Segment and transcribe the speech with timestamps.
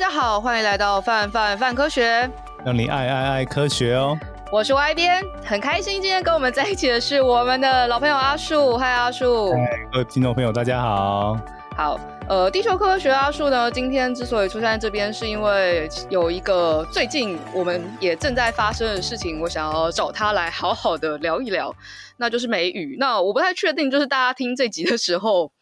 [0.00, 2.26] 大家好，欢迎来到范范范科学，
[2.64, 4.18] 让你爱爱爱科学哦。
[4.50, 8.78] 我是 Y 编，很开心今天跟我们在一起的是我们的老朋友阿树。
[8.78, 9.52] 嗨，阿树。
[9.52, 9.58] 嗨，
[9.92, 11.38] 各位听众朋友，大家好。
[11.76, 12.00] 好，
[12.30, 21.76] 呃，地球科学阿树呢，今天之所以出现在这边，是因为有一个最近我们也正在发生的事情，我想要找他来好好的聊一聊，
[22.16, 22.96] 那就是梅雨。
[22.98, 25.52] 那我不太确定，就是大家听这集的时候，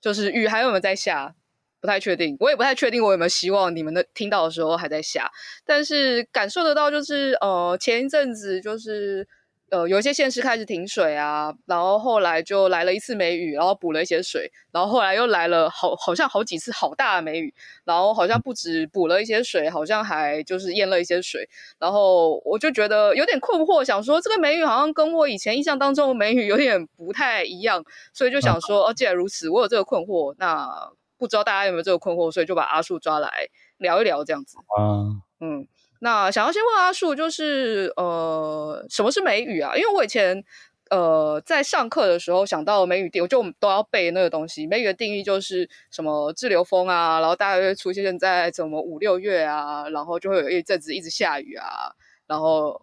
[0.00, 1.34] 就是雨还有没有在下？
[1.80, 5.30] 不太确定，我也不太确定，我有没有希望你们的听到的时候还在下，
[5.64, 9.26] 但是感受得到就是呃前一阵子就是
[9.70, 30.90] 呃有一些县市开始停水啊，然后后来就来了一次梅雨，然后补了一些水，然后后来又来了好好像好几次好大的梅雨，然后好像不止补了一些水，好像还就是淹了一些水，然后我就觉得有点困惑，想说这个梅雨好像跟我以前印象当中的梅雨有点不太一样，所以就想说哦，既然如此，我有这个困惑，那。
[31.18, 34.56] 不知道大家有没有这个困惑，所以就把阿树抓来聊一聊这样子。
[34.56, 35.66] 啊，嗯，
[35.98, 39.76] 那想要先问阿树，就是呃，什么是梅雨啊？
[39.76, 40.44] 因为我以前
[40.90, 44.66] 呃在上课的时候想到梅雨定，我就我们都要背那个东西。
[44.66, 51.92] 梅雨的定义就是什么滞留风啊，然后大概会出现在什么五六月啊，然后就会有一阵子一直下雨啊，
[52.28, 52.80] 然后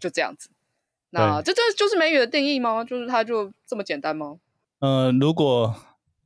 [0.00, 0.48] 就这样子。
[1.10, 2.82] 那这这就是梅雨的定义吗？
[2.82, 4.38] 就是它就这么简单吗？
[4.80, 5.74] 嗯、呃，如果。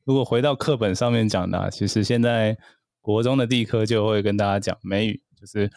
[0.09, 2.57] 如果回到课本上面讲的，其实现在
[3.03, 5.71] 国中的地科就会跟大家讲梅雨，就是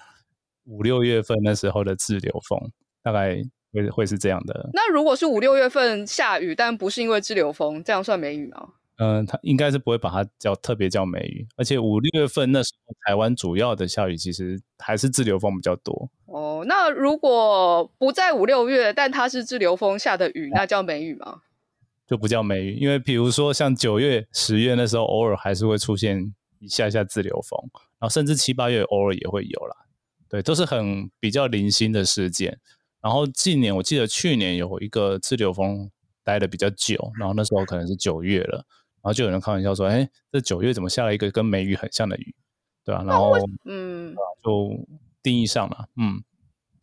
[0.64, 2.58] 五六月份那时候的滞留风，
[3.04, 3.44] 大概
[3.74, 4.70] 会会是这样的。
[4.72, 8.70] 那如果是五六月份下雨，但不是因为滞留风，这样算梅雨吗？
[9.00, 16.10] 嗯、呃，它应该是不会把它叫特别叫梅雨，而且五六月份那时候台湾主要的下雨其实还是滞留风比较多。
[16.28, 21.42] 哦，那如果不在五六月，但它是滞留风下的雨，那叫梅雨吗？
[22.12, 29.74] 就不叫梅雨，因为比如说像九月、十月那时候，偶尔还是会出现一下下自流风，然后甚至七八月偶尔也会有啦。
[30.28, 32.60] 对，都是很比较零星的事件。
[33.00, 35.90] 然后近年我记得去年有一个自流风
[36.22, 38.58] 待的比较久，然后那时候可能是九月了，
[38.96, 42.36] 然后就有人开玩笑说：“哎，这九月怎么下了一个跟梅雨很像的雨？”
[42.84, 43.32] 对啊，然后
[43.64, 44.14] 嗯，
[44.44, 44.70] 就
[45.24, 46.22] 定义上了，嗯。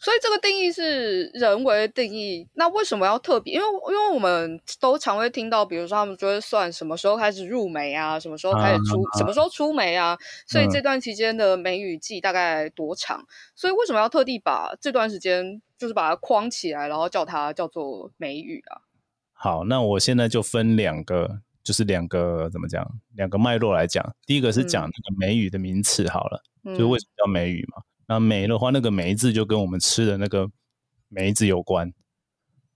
[0.00, 3.54] 所以这个定义是人为定义，那为什么要特别？
[3.54, 10.16] 因为因为我们都常会听到，比如说他们就会算什么时候开始入梅啊，什么时候开始出，啊、什么时候出梅啊。
[10.46, 13.18] 所以这段期间的梅雨季大概多长？
[13.18, 13.26] 嗯、
[13.56, 18.78] 所以为什么要特地把这段时间就是把它框起来，然后叫它叫做梅雨啊？
[19.32, 22.88] 好，那我现在就分两个，就是两个怎么讲？
[23.16, 24.14] 两个脉络来讲。
[24.24, 27.82] 第一个是讲那个梅雨的名词好了，嗯、就是为什么叫梅雨嘛？
[28.08, 30.48] 那梅的话，那个梅字就跟我们吃的那个
[31.08, 31.92] 梅子有关。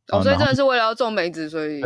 [0.09, 1.81] 哦，所以真的是为了要种梅子，所以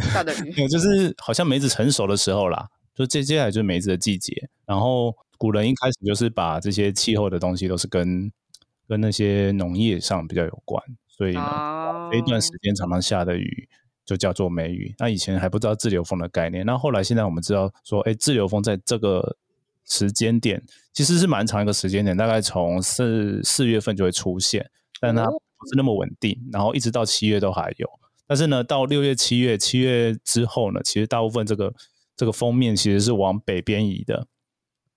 [0.00, 0.68] 下的雨。
[0.68, 4.48] 就是好像梅子成熟的时候啦，就接接下来就是梅子的季节。
[4.66, 8.30] 然后古人一开始就是把这些气候的东西都是跟
[8.86, 13.68] 跟那些农业上比较有关，所以呢，哦、这一段时间常常下的雨
[14.04, 14.94] 就叫做梅雨。
[14.98, 19.36] 那以前还不知道自流风的概念，那后来现在我们知道说，哎，自流风在这个。
[19.86, 20.62] 时间点
[20.92, 24.70] 其实是蛮长一个时间点，大概从四四月份就会出现，
[25.00, 27.88] 但它不是那么稳定，然后一直到七月都还有。
[28.26, 31.74] 但是呢，到六月、七月、七月之后呢，其实大部分这个
[32.16, 34.26] 这个封面其实是往北边移的，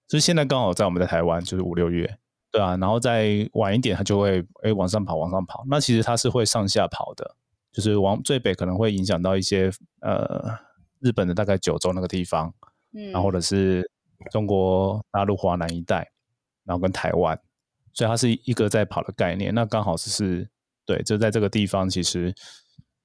[0.08, 2.18] 所以现在刚好在我们的台湾就是五六月，
[2.52, 5.66] 对啊，然后再晚一点它就会哎往上跑，往上跑。
[5.68, 7.36] 那其实它是会上下跑的，
[7.74, 10.58] 就是往最北可能会影响到一些呃
[11.00, 12.54] 日本的大概九州那个地方，
[12.94, 13.90] 嗯，然后或者是。
[14.32, 16.12] 中国大陆华南一带，
[16.64, 17.40] 然后跟台湾，
[17.94, 19.54] 所以它是一个在跑的概念。
[19.54, 20.50] 那刚好是是，
[20.86, 22.34] 对，就在这个地方，其实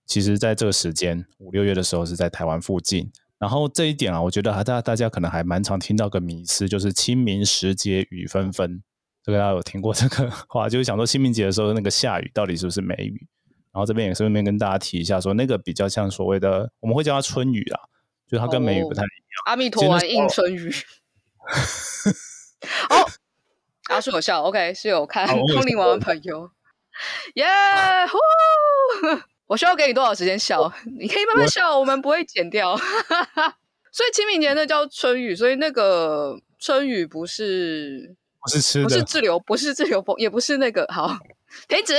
[0.06, 3.10] 其实在这个时间五六月的时候是在台湾附近。
[3.38, 8.82] 然后这一点啊，我觉得还大家大家可能还蛮常听到个迷思，就是清明时节雨纷纷。
[9.22, 13.26] 这个大家有听过这个话， 就是想说清明节的时候那个下雨到底是不是梅雨？
[13.72, 17.80] 然后这边也顺便跟大家提一下，说那个比较像所谓的，我们会叫它春雨啊，
[18.26, 19.06] 就它跟梅雨不太一样。
[19.06, 20.70] 哦、阿弥陀佛，应春雨。
[22.90, 23.10] 哦，
[23.88, 26.50] 阿叔有笑，OK，是有看《通灵王》的朋友，
[27.34, 27.46] 耶！
[28.08, 28.18] 呼！
[29.46, 30.72] 我需要给你多少时间笑？
[30.98, 32.76] 你可以慢慢笑，我们不会剪掉。
[33.92, 41.18] 所以清明节那叫春雨，所以那个春雨不是不是吃的，不是滞留，不是滞留风，也不是那个好
[41.66, 41.94] 停止，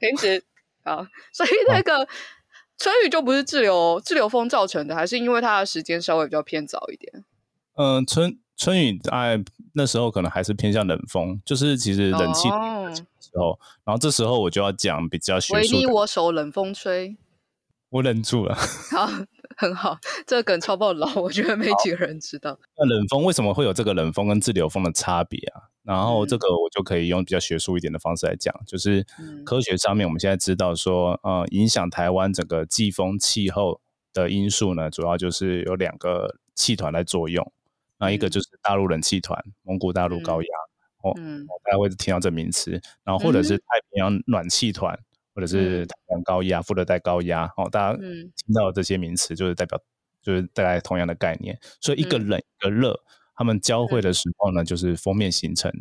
[0.00, 0.42] 停止
[0.82, 2.08] 好，所以那个
[2.78, 7.24] 春雨就不是滞留滞留风造成的，还是因为它的时间稍微比较偏早一点？
[7.76, 9.42] 嗯，春春雨在
[9.72, 13.02] 那时候可能还是偏向冷风，就是其实冷气的时
[13.32, 15.76] 候，哦、然后这时候我就要讲比较学术。
[15.76, 17.16] 唯你我手，冷风吹。
[17.88, 18.54] 我忍住了。
[18.92, 19.08] 好，
[19.56, 19.96] 很好，
[20.26, 22.58] 这个梗超爆老， 我觉得没几个人知道。
[22.76, 25.62] 那冷风为什么会有这个冷风跟自流风的差别啊？
[25.82, 29.02] 然后这个我就可以用比较学术一点的方式来讲，就是
[29.42, 33.80] 科学上面我们现在知道说，呃，影响台湾整个季风气候
[34.12, 37.50] 的因素呢，主要就是有两个气团来作用。
[38.00, 40.48] 那一个就是大陆冷气团，蒙古大陆高压，
[41.04, 41.14] 哦，
[41.62, 42.72] 大家会听到这名词。
[43.04, 44.98] 然后或者是太平洋暖气团。
[45.32, 49.78] 或者是太平洋高压、副热带高压，哦，大家听到这些名词，就是代表，
[50.20, 51.56] 就是带来同样的概念。
[51.80, 52.98] 所以一个冷一个热，
[53.36, 55.72] 它们交汇的时候呢，就是封面形成，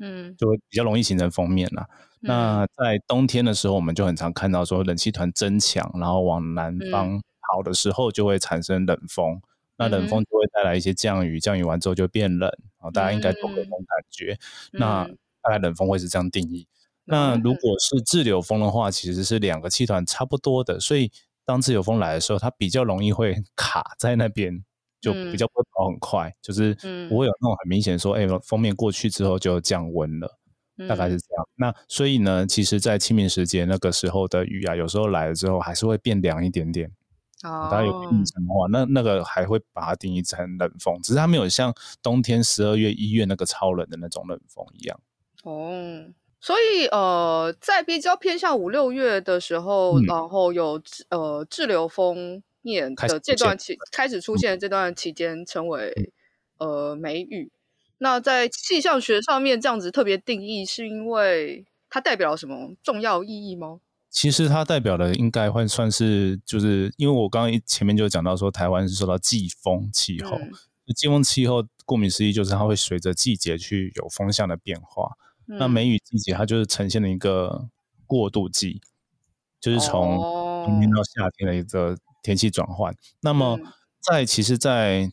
[0.00, 1.88] 嗯，就会比较容易形成封面啦。
[2.20, 7.18] 那在冬天的时候，我们就很常看到说冷气团增强，然后往南方
[7.48, 9.40] 跑的时候，就会产生冷风。
[9.80, 14.38] 那冷风就会带来一些降雨，降雨完之后就变冷，啊，大家应该都有这种感觉。
[14.72, 15.08] 那
[15.42, 16.66] 大概冷风会是这样定义。
[17.06, 21.10] 那如果是滞留风的话，其实是两个气团差不多的，所以
[21.46, 24.62] 当滞留风来的时候，它比较容易会 卡在那边，
[25.00, 26.74] 就比较不会跑很快，嗯、就是
[27.08, 30.38] 不会有那种很明显说，哎、欸，锋面过去之后就降温了，
[30.86, 31.44] 大概是这样。
[31.44, 36.92] 嗯、那所以呢，其实，在清明时节那个时候的雨啊，有时候来了之后还是会变凉一点点。
[37.42, 45.00] 哦，大家有印象的话，那那个还会把它定义成冷风，只是它没有像冬天十二月、一月那个超冷的那种冷风一样。
[45.44, 46.04] 哦。
[46.42, 55.92] 所以，呃，在比较偏向五六月的时候，嗯、然后有呃滞留锋面的这段期开始出现，这段期间称为
[56.56, 57.52] 呃梅雨。
[57.98, 63.80] 那在气象学上面这样子特别定义，是因为它代表什么重要意义吗？
[64.10, 70.52] 其实它代表的应该会算是，就是因为我刚刚前面就讲到说，台湾是受到季风气候，嗯、
[70.96, 75.12] 季风气候顾名思义就是它会随着季节去有风向的变化。
[75.46, 77.68] 那梅雨季节，它就是呈现了一个
[78.06, 78.80] 过渡季，
[79.60, 80.18] 就是从
[80.64, 82.94] 冬天到夏天的一个天气转换。
[83.20, 83.58] 那么
[84.00, 85.12] 在其实在，在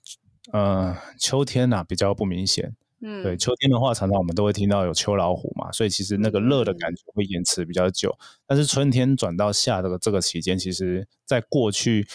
[0.53, 2.75] 呃秋天呐、啊、比较不明显。
[3.01, 8.17] 嗯，对，秋天的话，常常我们都会听到有秋老虎嘛，所以其实那个热的感觉会延迟比较久。
[8.45, 12.07] 但是春天转到夏这个这个期间，其实在过去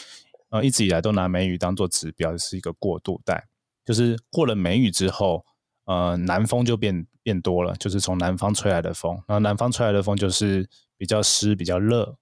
[0.50, 3.46] 呃一直以来都拿梅雨当做指标，是一个过渡带，
[3.84, 5.44] 就是过了梅雨之后。
[5.84, 10.64] 呃，南风就变变多了，就是从南方吹来的风，然后南方吹来的风就是
[10.96, 12.16] 比较湿、比较热，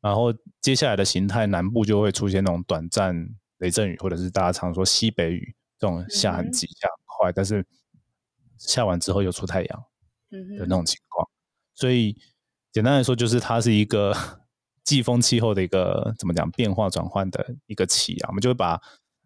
[0.00, 3.28] 然后接下来的形态，南部就会出现那种短暂
[3.58, 7.66] 雷阵雨，或者是大家常说西北雨，这种下很急、下很快，但是
[8.66, 9.84] 下完之后又出太阳
[10.30, 11.28] 的那种情况。
[11.74, 12.16] 所以
[12.72, 14.14] 简单来说，就是它是一个
[14.84, 18.80] 季风气候的一个怎么讲变化转换的一个期啊，我们就会把。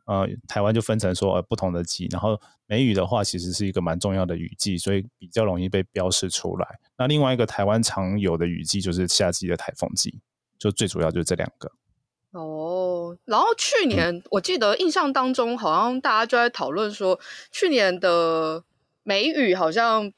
[0.06, 6.78] 呃，台湾就分成说，呃，不同的季，然后梅雨的话，其实是一个蛮重要的雨季，所以比较容易被标示出来。
[6.96, 10.20] 那另外一个台湾常有的雨季就是夏季的台风季，
[10.60, 11.72] 就最主要就是这两个。
[12.30, 17.18] 哦，然后去年、嗯、我记得印象当中，好像大家就在讨论说，
[17.50, 18.62] 去年的
[19.06, 20.12] 梅雨好像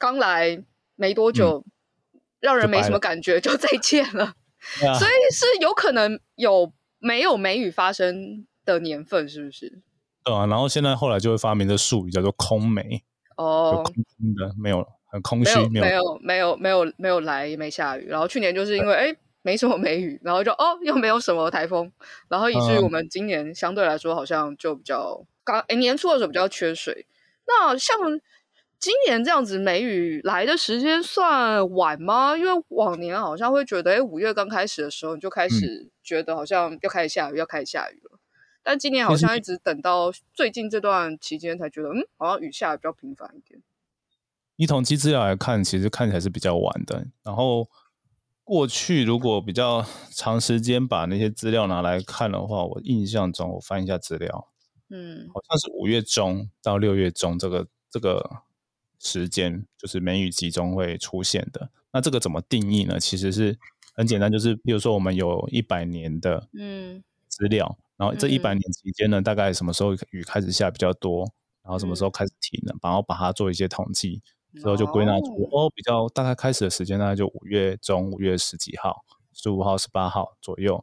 [0.00, 0.60] 刚来
[0.96, 1.64] 没多久，
[2.12, 4.24] 嗯、让人没什么感觉，就，再见了。
[4.82, 9.82] 啊、所以是有可能有没有梅雨发生的年份是不是？
[10.24, 13.04] 对啊，然后现在后来就会发明的术语叫做空梅
[13.36, 21.92] 哦，空空的没有很空虚，没有没有没有没有没有来也没下雨，然后去年就是因为哎没什么梅雨，然后就哦又没有什么台风，
[22.28, 27.06] 然后以至于我们今年相对来说好像就比较刚哎年初的时候比较缺水，
[27.46, 27.96] 那像。
[28.80, 32.36] 今年这样子梅雨来的时间算晚吗？
[32.36, 38.18] 因为往年好像会觉得，哎，五月刚开始的时候你就开始觉得好像要开始下雨，嗯、要开始下雨了。
[38.62, 43.62] 但今年好像一直等到最近这段期间才觉得，嗯，好像雨下的比较频繁一点。
[44.56, 47.06] 以统计资料来看，其实看起来是比较晚的。
[47.22, 47.66] 然后
[48.42, 54.48] 过去如果比较长时间把那些资料拿来看的话，我印象中我翻一下资料，
[54.94, 58.42] 嗯，好像是五月中到六月中这个这个。
[59.00, 62.98] 时间就是梅雨集中会出现的，那这个怎么定义呢？
[62.98, 63.58] 其实是
[63.92, 67.04] 很简单，就是比如说我们有一百年的嗯。
[67.28, 71.30] 资料，嗯、然后这一百年期间呢，嗯、大概什么时候雨开始下比较多，
[71.62, 74.22] 然后什么时候开始停了，嗯、然后把它做一些统计，
[74.54, 80.82] 之后就归纳出哦，哦比较大概开始的时间大概就五月中五月十几号、十五号、十八号左右，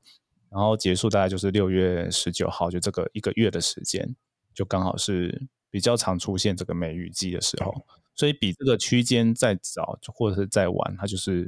[0.51, 4.15] 然后结束大概就是六月十九号，就这个一个月的时间，
[4.53, 7.74] 就刚好是比较常出现这个梅雨季的时候。
[8.13, 11.46] 所以比这个区间再早或者是再晚，它就是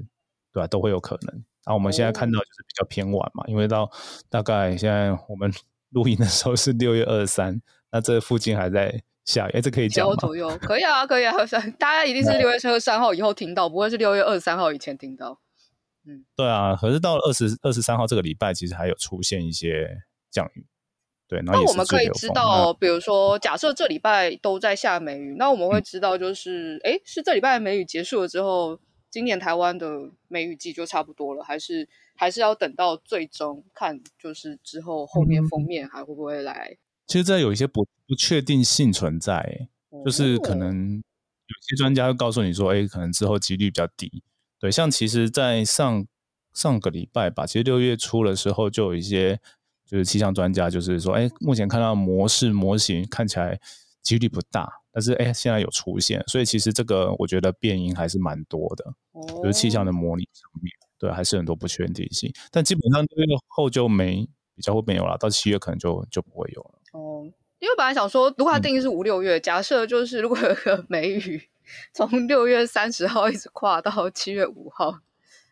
[0.53, 1.35] 对吧、啊，都会有可能。
[1.65, 3.91] 然后我们现在看到就是比较偏晚嘛，因为到
[4.29, 5.51] 大概现在我们
[5.91, 10.15] 录音的时候是六月二十三，那这附近还在下雨，哎，这可以讲吗？
[10.15, 11.33] 左右可以啊，可以啊，
[11.77, 15.39] 大家一定是六月二十三号以后听到，不会是六月二十三号以前听到。
[16.05, 16.75] 嗯，对啊。
[16.75, 20.65] 可是到了二十二十三号这个礼拜，其实还有出现一些降雨。
[21.27, 28.79] 对，那我们可以知道，比如说，假设这礼拜都在下梅雨，那我们会知道，就是，哎、嗯，是这礼拜梅雨结束了之后，
[29.09, 36.69] 今年台湾的梅雨季就差不多了，还是还是要等到最终看，就是之后后面封面还会不会来？
[36.71, 39.67] 嗯、其实这有一些不不确定性存在。
[40.03, 44.23] 就是可能有些专家会告诉你说，哎，可能之后几率比较低。
[44.63, 46.07] 对，像其实，在上
[46.53, 49.37] 上个礼拜吧，其实六月初的时候，就有一些
[49.85, 53.59] 就是气象专家就是说，哎，目前看到模式模型看起来
[54.01, 58.85] 几率不大，但是哎，现在有出现，所以其实这个我觉得变因还是蛮多的，
[59.43, 62.31] 就是气象的模拟上面，对，还是很多不确定性。
[62.49, 66.79] 但基本上六月后就没比较会没有了，到七月可能就就不会有了。
[66.93, 67.27] 哦。
[67.63, 71.41] 因为本来想说，如果它定义是五六月，嗯、假设就是如果有个梅雨
[71.93, 74.99] 从六月三十号一直跨到七月五号，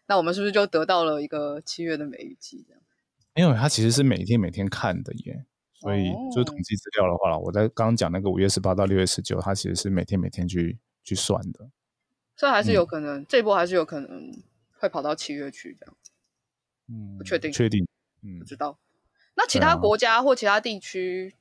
[0.08, 2.66] 那我们是不是就得到了一个七月的梅雨季？
[2.68, 2.82] 这样？
[3.36, 5.46] 因为它其实是每天每天看的耶，
[5.80, 11.70] 所以就是统计资料的话，哦、我在刚刚讲那个五月十八到六月十九，它其实是每天每天去去算的，
[12.36, 14.30] 所以还是有可能、嗯、这一波还是有可能
[14.80, 15.96] 会跑到七月去这样。
[16.90, 17.88] 嗯，不确定，确定，
[18.22, 18.78] 嗯，不知道。
[19.36, 21.34] 那其他国家或其他地区？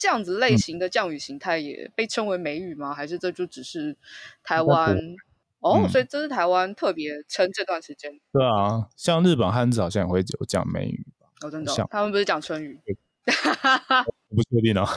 [0.00, 2.90] 这样子类型的降雨形态也被称为梅雨吗？
[2.90, 3.96] 嗯、还是这就只是
[4.42, 4.96] 台湾？
[4.96, 5.16] 嗯、
[5.60, 8.10] 哦，所以这是台湾特别称这段时间。
[8.32, 11.28] 对啊，像日本汉字好像也会有讲梅雨吧？
[11.42, 12.80] 哦，真的、哦，他们不是讲春雨？
[14.30, 14.88] 我不确定啊。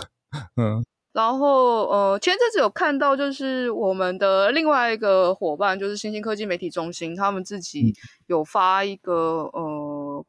[0.56, 0.84] 嗯。
[1.14, 7.94] 然后呃，前阵子有看到，就是我们的另外一个伙伴，就是新兴科技媒体中心，他们自己
[8.26, 9.62] 有发一个、嗯、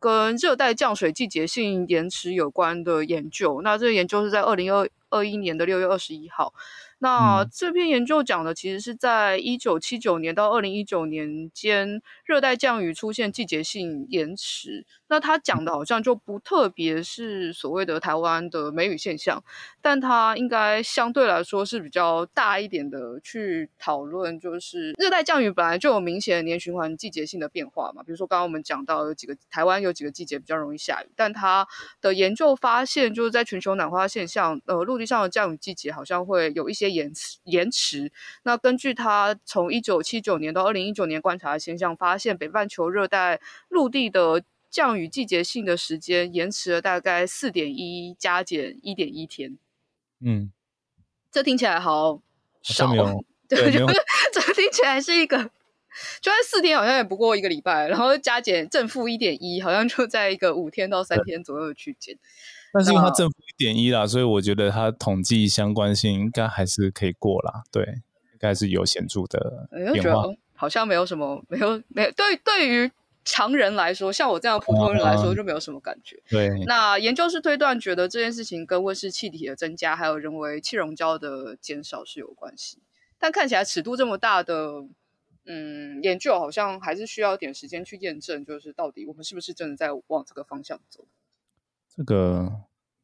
[0.00, 3.60] 呃，跟热带降水季节性延迟有关的研究。
[3.62, 6.52] 那这个研究是在二零二二一年的六月二十一号。
[6.98, 14.86] 那这篇研究讲的其实是在一九七九年到二零一九年间，热带降雨出现季节性延迟。
[15.14, 19.40] 那他讲的好像就不特别是所谓的台湾的梅雨现象，
[19.80, 28.02] 但他应该相对来说是比较大一点的去讨论，就是热带降雨本来就有明显的年循环季节性的变化嘛。
[28.02, 31.64] 比如说刚刚我们讲到有几个台湾有几个季节比较容易下雨，但他
[32.00, 38.10] 的研究发现就是在全球暖化现象，呃，陆地上的降雨季节好像会有一些延迟延迟。
[38.42, 44.42] 那根据他从一九七九年到二零一九年观察的现象，发现北半球热带陆地的
[44.74, 49.56] 降雨季节性的时间延迟了大概四点一加减一点一天，
[50.18, 50.50] 嗯，
[51.30, 52.20] 这听起来好
[52.60, 52.92] 少，
[53.48, 53.86] 对，就
[54.34, 55.38] 这听起来是一个，
[56.20, 62.18] 就算四天好像也不过一个礼拜，然后加减正负一点一，好像就在一个五天到三天左右的区间。
[62.72, 70.24] 但是因为它正负一点一啦，所以我觉得它统计相关性应该还是可以过啦，对，应该是有显著的变化。
[70.56, 72.90] 好像没有什么，没有没有对对于。
[73.24, 76.16] 常人来说，像我这样普通人来说，就没有什么感觉。
[76.26, 82.78] 啊、对，那研究是推断觉得这件事情跟温室气体的增加，还有人为气溶胶的减少是有关系。
[83.18, 84.84] 但看起来尺度这么大的，
[85.46, 91.06] 嗯，研究好像还是需要点时间去验证，就是到底我们是不是真的在往这个方向走？
[91.96, 92.52] 这个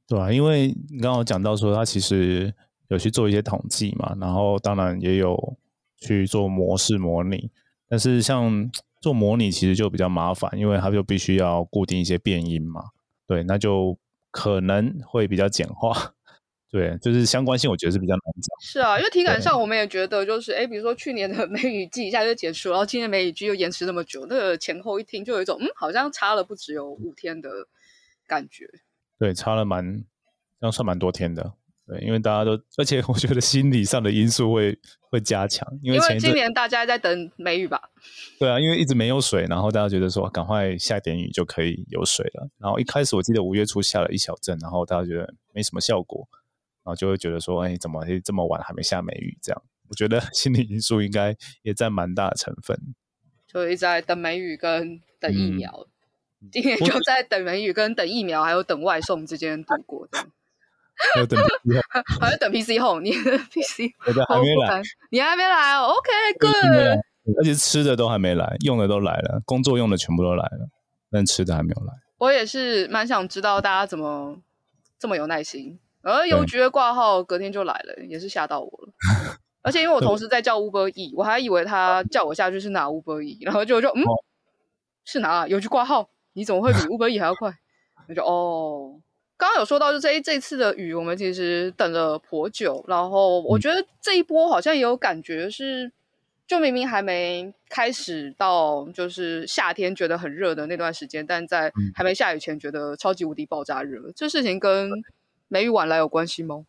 [0.06, 2.52] 对啊，因为你刚刚讲到说，他其实
[2.88, 5.56] 有去做一些统计嘛，然后当然也有
[5.96, 7.50] 去做模式模拟，
[7.88, 8.70] 但是像。
[9.00, 12.84] 做模拟其实就比较麻烦，因为它就必须要固定一些变音嘛，
[13.26, 13.98] 对，那就
[14.30, 16.14] 可能会比较简化，
[16.70, 18.54] 对，就是相关性我觉得是比较难找。
[18.60, 27.50] 是啊，因为体感上我们也觉得就是，哎，比如说去年的 梅雨季一下就结束，然后今年梅雨季又延迟那么久，那个前后一听就有一种，嗯，好像差了不只有五天的
[28.26, 28.68] 感觉。
[29.18, 30.04] 对，差了蛮，
[30.60, 31.54] 这样算蛮多天的。
[31.86, 34.78] 对，因为大家都，而且我觉得心理上的因素会
[35.10, 37.90] 会加强，因为前因为今年大家在等梅雨吧？
[38.38, 42.48] 对啊，因为一直没有水，然后大家觉得说赶快下点雨就可以有水了。
[42.58, 46.28] 然后一开始我记得五月初下了一小阵，然后大家觉得没什么效果，
[46.84, 49.36] 然后就会觉得说，哎，怎么这么晚还没下梅雨？
[49.42, 52.78] 这样，我觉得 心理因素应该也占蛮大的成分。
[53.48, 55.88] 就一直在等梅雨跟等疫苗，
[56.40, 60.26] 嗯、今年就在等梅雨跟等疫苗，还有等外送之间度过的。
[61.14, 63.92] 还要等 PC 后，还要等 PC 后，你的 PC
[64.28, 65.94] 还没来，你还没来哦。
[65.96, 66.98] OK，Good，
[67.38, 70.68] 而且吃的都还没来，用的都来了，工作用的全部都来了，
[71.10, 71.92] 但吃的还没有来。
[72.18, 74.36] 我也是蛮想知道大家怎么
[74.98, 78.92] 这么有耐心，而邮局的挂号隔天就来了，也是吓到我了。
[79.62, 84.24] 而且因为我同时在叫 Uber E，我还以为他叫我下去是拿 Uber E，然后就就嗯，哦、
[85.04, 87.52] 是拿邮局挂号，你怎么会比 Uber E 还要快？
[88.08, 89.00] 我就哦。
[89.40, 92.84] 刚刚有说到，就这一这次的雨，我们其实等了颇久。
[92.86, 95.90] 然后我觉得这一波好像也有感觉是，
[96.46, 104.10] 就明明还没开始到就是夏天觉得很热的那段时间，但在还没下雨前觉得超级无敌爆炸热。
[104.10, 104.90] 嗯、这事情跟
[105.48, 106.66] 梅雨晚来有关系吗？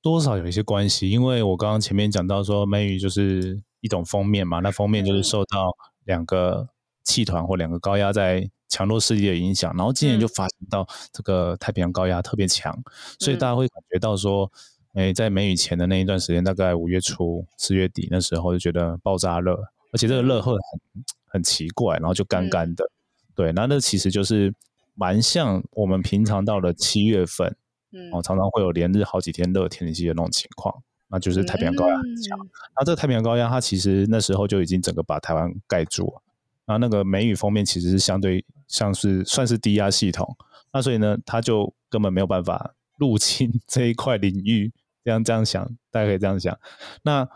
[0.00, 6.70] 多少有一些关系，因为我刚刚前面讲到说梅雨就是一种封面嘛，那封面就是受到两个
[7.04, 14.50] 气团或两个高压在强弱势力的影响，然后今年就发现到这个太平洋高压特别强，嗯、所以大家会感觉到说。
[14.98, 19.52] 哎，在梅雨前的那一段时间，大概五月初、四月底那时候，就觉得爆炸热，
[19.92, 22.82] 而且这个热会很很奇怪，然后就干干的。
[22.82, 22.96] 嗯、
[23.34, 24.54] 对，那那其实就是
[24.94, 27.54] 蛮像我们平常到了七月份，
[27.92, 30.74] 嗯，哦，常常会有连日好几天热天气的那种情况，
[31.08, 32.38] 那就是太平洋高压很强。
[32.38, 36.22] 嗯、那这个太平洋高压，它其实那时候就已经整个把台湾盖住了。
[36.64, 40.36] 然后那个梅雨封面其实是相对像是算是低压系统，
[40.72, 44.72] 那所以呢，它就根本没有办法入侵这一块领域。
[45.04, 46.58] 这样这样想，大家可以这样想。
[47.02, 47.28] 那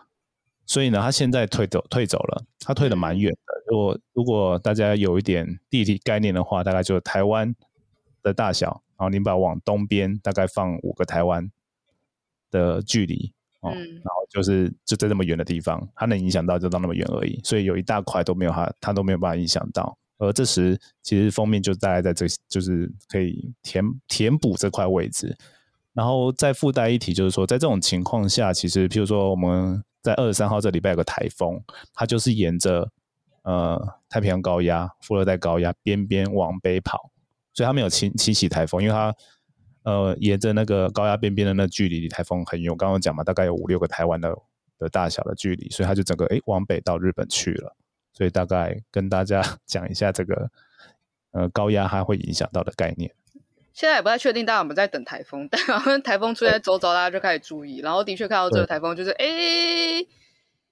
[0.67, 3.63] 所以呢，他现在退走退走了，他退的蛮远的。
[3.69, 7.55] 如果如果大家有一点地理概念的话，大概就是台湾
[8.25, 11.49] 的大小，然后你把往东边大概放五个台湾
[12.51, 17.41] 的距离哦，嗯、然后就是就在那么远的地方，它能影响到就到那么远而已。
[17.45, 19.97] 所以有一大块都没有它，它都没有办法影响到。
[20.21, 25.37] 而这时其实封面就大概在这，就是可以填填补这块位置。
[25.93, 31.61] 然后再附带一提，就是说，在这种情况下，其实，譬如说，我们在二十三号这礼拜有个台风，
[31.93, 32.89] 它就是沿着
[33.43, 33.77] 呃
[34.09, 37.11] 太平洋高压、副热带高压边边往北跑，
[37.53, 39.13] 所以它没有侵侵袭台风，因为它
[39.83, 44.33] 呃沿着那个高压边边的那距离离台风很远，我刚刚讲嘛，大概有五六个台湾的
[44.79, 47.77] 的大小的距离，所以它就整个诶往北到日本去了，
[48.21, 50.51] 所以大概跟大家 讲一下这个
[51.33, 53.15] 呃高压它会影响到的概念。
[53.73, 57.79] 现在也不太确定大家有没有在等台风， 但好像台风出现周遭，大家就开始注意。
[57.79, 59.27] 然后的确看到这个台风，就是哎，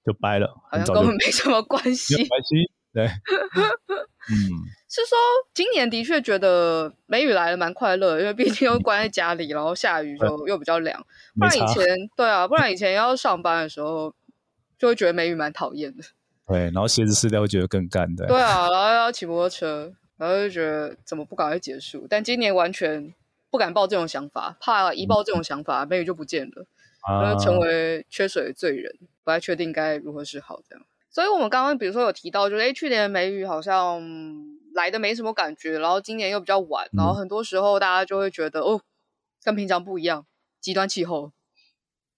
[0.05, 2.21] 就掰了，好像跟我们没什么关系。
[2.21, 4.37] 没关系，对，嗯，
[4.87, 5.17] 是说
[5.55, 11.03] 今年的确觉得梅雨来了蛮快乐，因为毕竟又关在家里，然后下雨就又比较凉。
[11.33, 11.83] 不然以前，
[12.15, 14.13] 对啊，不然以前要上班的时候，
[14.77, 16.03] 就会觉得梅雨蛮讨厌的。
[16.49, 18.27] 对，然后鞋子湿掉会觉得更干的。
[18.27, 19.93] 对啊，然后要骑摩托车。
[20.17, 22.05] 然后就觉得怎么不赶快结束？
[22.09, 23.13] 但今年完全
[23.49, 26.65] 不敢抱这种想法，怕一抱这种想法，梅雨就不见了，
[27.07, 28.93] 然后成为缺水的罪人。
[29.23, 30.85] 不太确定该如何是好，这样。
[31.09, 34.03] 所以我们刚刚比如说有提到，就是诶去年的梅雨好像
[34.73, 38.81] 来的没什么感觉，然后今年又比较晚，然后很多时候大家就会觉得哦，
[39.41, 40.25] 跟平常不一样，
[40.59, 41.31] 极端气候，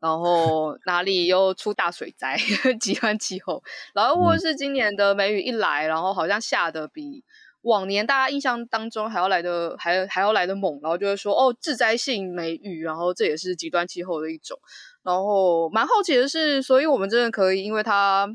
[0.02, 2.36] 然后哪里又出大水灾，
[2.82, 7.24] 极端气候，然后或者是今年的梅雨一来，然后好像下的比。
[7.64, 14.58] 往年大家印象当中还要来的还还要来的猛，然后就会说哦，致灾性梅雨，然后这也是极端气候的一种。
[15.04, 18.28] 然后蛮好奇的是，所以我们真的可以因为它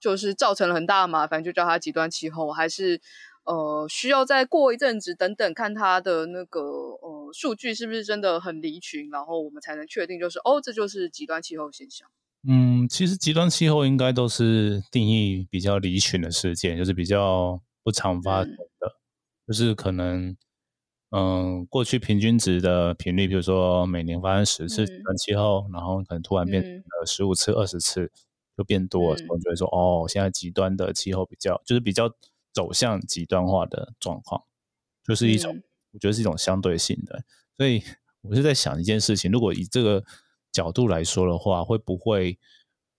[0.00, 3.00] 就是造成了很大的麻烦，就叫它极端气候，还是
[3.44, 12.08] 呃需要再过一阵子等等看它的那个呃数据是不是真的很离群，然后我们才能确定就是哦，这就是极端气候现象。
[12.46, 17.60] 嗯，其实极端气候应该都是定义比较离群的事件，就是比较。
[17.84, 18.94] 不常发生的，嗯、
[19.48, 20.36] 就是可能，
[21.10, 28.08] 嗯，过去平均值的频率，比如说每年发生十次极端气候，嗯、然后可能突然变成了十五次、二十次，
[28.56, 32.08] 就变多，然后就会说，哦，现在极端的气候比较，就是比较
[32.52, 34.40] 走向极端化的状况，
[35.02, 35.62] 就是一种，嗯、
[35.92, 37.22] 我觉得是一种相对性的。
[37.56, 37.82] 所以
[38.22, 40.04] 我是在想一件事情，如果以这个
[40.50, 42.38] 角度来说的话，会不会，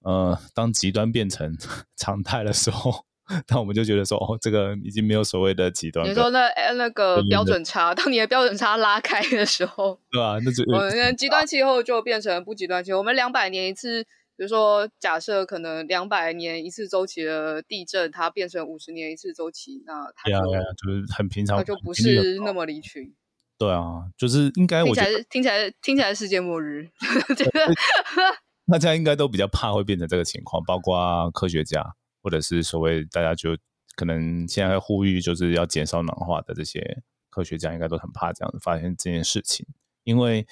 [0.04, 1.58] 呃，当极端变成
[1.96, 3.06] 常态的时候？
[3.48, 6.08] 那我们就觉得说，哦，这个已经没有所谓的极端。
[6.08, 12.98] 你说那那个标准差，当你的标准差拉开的时候，对啊，那就我们极端气候就变成不极端气候。
[12.98, 23.14] 我们两百年一次，比如说假设可能两百年一次周期的地震，它变成五十年一次周期，那它就、是很平常，它就不是那么离群。
[23.58, 26.90] 对啊，就是应该我觉得听起来听起来听起来世界末日，
[28.72, 31.94] 大家应该都比较怕会变成这个情况，包括科学家。
[32.26, 33.50] 或者是所谓大家就
[33.98, 39.68] 可能现在呼吁就是要减少暖化的这些科学家，应该都很怕这样子发现这件事情，
[40.06, 40.48] 因为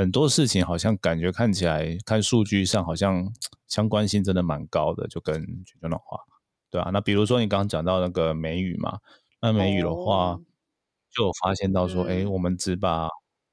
[0.00, 3.30] 很多事情好像感觉看起来看数据上好像
[3.68, 5.34] 相关性真的蛮高的，就跟
[5.64, 6.18] 全球暖化，
[6.70, 6.88] 对啊。
[6.90, 8.98] 那比如说你刚刚讲到那个梅雨嘛，
[9.42, 10.38] 那梅雨的话，
[11.10, 13.08] 就有发现到说，哎、哦，我们只把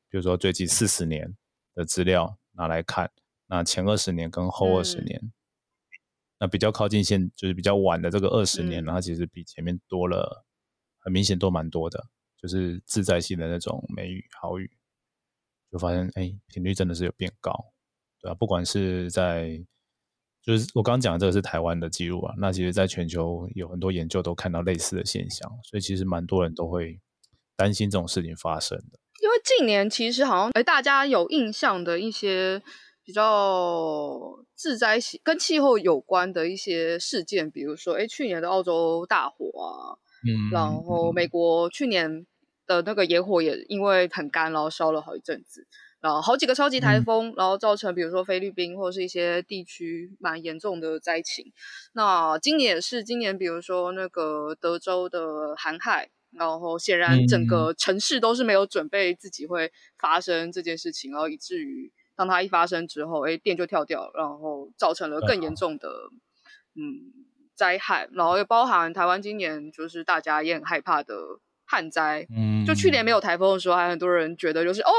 [0.09, 1.35] 比如说最近四十年
[1.75, 3.11] 的资料拿来看，
[3.47, 5.19] 那前二十年跟后二十年。
[5.21, 5.31] 嗯
[6.39, 10.45] 那比较靠近现，就是比较晚的这个二十年，嗯、它其实比前面多了，
[10.99, 12.05] 很明显多蛮多的，
[12.39, 14.69] 就是自在性的那种梅雨、豪雨，
[15.71, 17.53] 就发现哎，频率真的是有变高，
[18.21, 19.63] 对啊，不管是在
[20.41, 22.33] 就是我刚刚讲的这个是台湾的记录啊。
[22.37, 27.01] 那其实，在全球有很多研究都看到类似的现象，所以其实蛮多人都会
[27.55, 28.99] 担心这种事情发生的。
[29.21, 32.61] 因为近年其实好像哎，大家有印象的一些
[33.03, 34.19] 比较
[34.55, 42.25] 自灾跟气候有关的一些事件，比如说哎，去年的澳洲大火啊，嗯，然后美国去年
[42.67, 45.65] 的那个野火也因为很干，然后烧了好一阵子。
[45.99, 51.51] 然后好几个超级台风，嗯、然后造成比如说菲律宾或者是一些地区蛮严重的灾情。
[51.93, 65.89] 那今年也是，今年比如说那个德州的寒害，然后显然整个城市都是没有准备自己会发生这件事情，然后以至于当它一发生之后，哎，电就跳掉，然后造成了更严重的
[66.75, 67.11] 嗯
[67.55, 68.07] 灾害。
[68.13, 71.15] 然后也包含台湾今年就是大家也很害怕的
[71.67, 72.25] 旱灾。
[72.35, 74.89] 嗯，就去年没有台风的时候，还很多人觉得就是哦。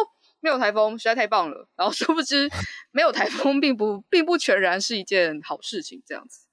[0.40, 2.48] 没有台风实在太棒了，然后殊不知
[2.92, 6.46] 没有台风并不并不全然是一件好事情，这样子。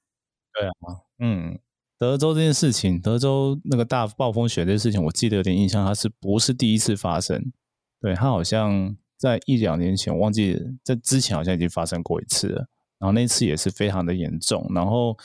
[0.52, 1.56] 对啊，嗯，
[1.96, 7.52] 德州这件事情，德州那个大暴风雪这件事情，我记得有点印象，它是不是第一次发生？
[8.00, 12.66] 对，它好像在一两年前，我忘记在之前好像已经发生过一次了，
[12.98, 15.16] 然后那次也是非常的严重，然后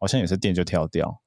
[0.00, 1.22] 好像也是电就跳掉。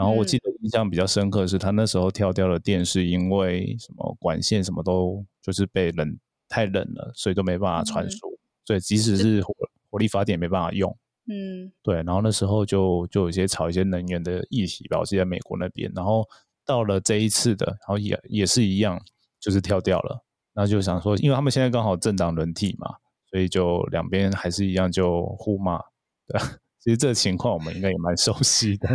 [0.00, 9.54] 然后我记得印象比较深刻的是，他那时候跳掉了电是因为什么管线什么都就是被冷太冷了，所以都没办法传输，嗯、所以即使是火
[9.90, 10.90] 火力发电也没办法用。
[11.28, 11.96] 嗯，对。
[11.96, 15.92] 然后那时候就就有一些炒一些能源的议题吧，我记得在美国那边。
[15.94, 16.26] 然后
[16.64, 18.98] 到了这一次的，然后也也是一样，
[19.38, 20.24] 就是跳掉了。
[20.54, 22.88] 然后就想说，因为他们现在刚好政党轮替嘛，
[23.30, 25.78] 所以就两边还是一样就互骂。
[26.26, 26.40] 对，
[26.80, 28.88] 其实这个情况我们应该也蛮熟悉的。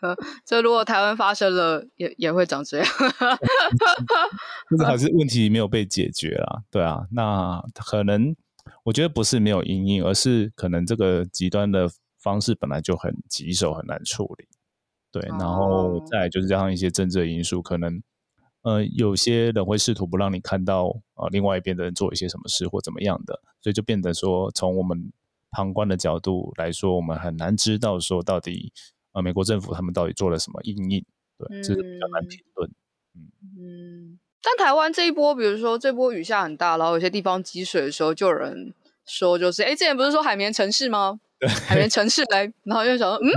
[0.46, 2.86] 这如果台湾发生了，也也会长这样。
[4.70, 7.06] 就是还是问题没有被解决啦，对啊。
[7.12, 8.34] 那可能
[8.84, 11.88] 我觉得不是没有因应，而是可能这个极端的
[12.20, 14.46] 方式本来就很棘手，很难处理。
[15.10, 18.02] 对，然后再来就是加上一些政治的因素，可能
[18.62, 25.12] 呃有些人会试图不让你看到啊、呃，另外一边的人做一些什么事或怎么样的，所以就变得说从我们
[25.50, 28.72] 旁观的角度来说，我们很难知道说到底。
[29.18, 31.04] 啊，美国政府他们到底做了什么应应？
[31.38, 32.70] 对，这是比较难评论。
[33.14, 38.72] 嗯嗯，但台湾这一波，比如说这波雨下很大，然后有些地方积水的时候，就有人
[39.06, 41.18] 说，就是哎，之前不是说海绵城市吗？
[41.38, 43.30] 对，海绵城市来，然后就想说，嗯，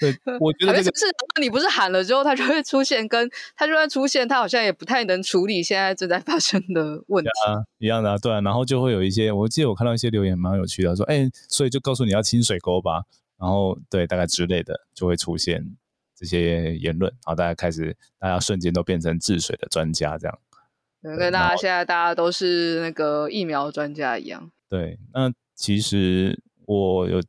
[0.00, 1.06] 对，我觉得这个是
[1.40, 7.30] 你不是喊了之后，它就会出现，跟它就算出现，它好像也不太能处理现在正在发生的问题。
[7.46, 13.02] 啊，一样的啊，对啊，然后就会有一些，我记得我看到一些留言蛮有趣的，说，哎，所以就告诉你要清水沟吧。
[13.38, 15.76] 然后对，大概之类的就会出现
[16.14, 20.38] 这些言论，然后大家开始，大家瞬间都变成治水的专家这样。
[21.00, 24.50] 对，跟大家现在大家都是那个疫苗专家一样。
[24.68, 27.22] 对，那其实我有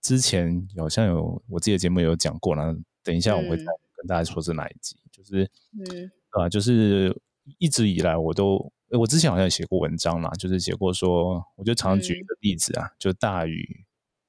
[0.00, 3.64] 之前好像有我自己的节目有讲过，然后等一下我会再
[3.96, 7.12] 跟大家说是哪一集，嗯、就是嗯啊，就是
[7.58, 13.84] 一直以来我都我之前好像也写过文章啦，就是写过说，我就常常举一个例子啊，嗯、就大禹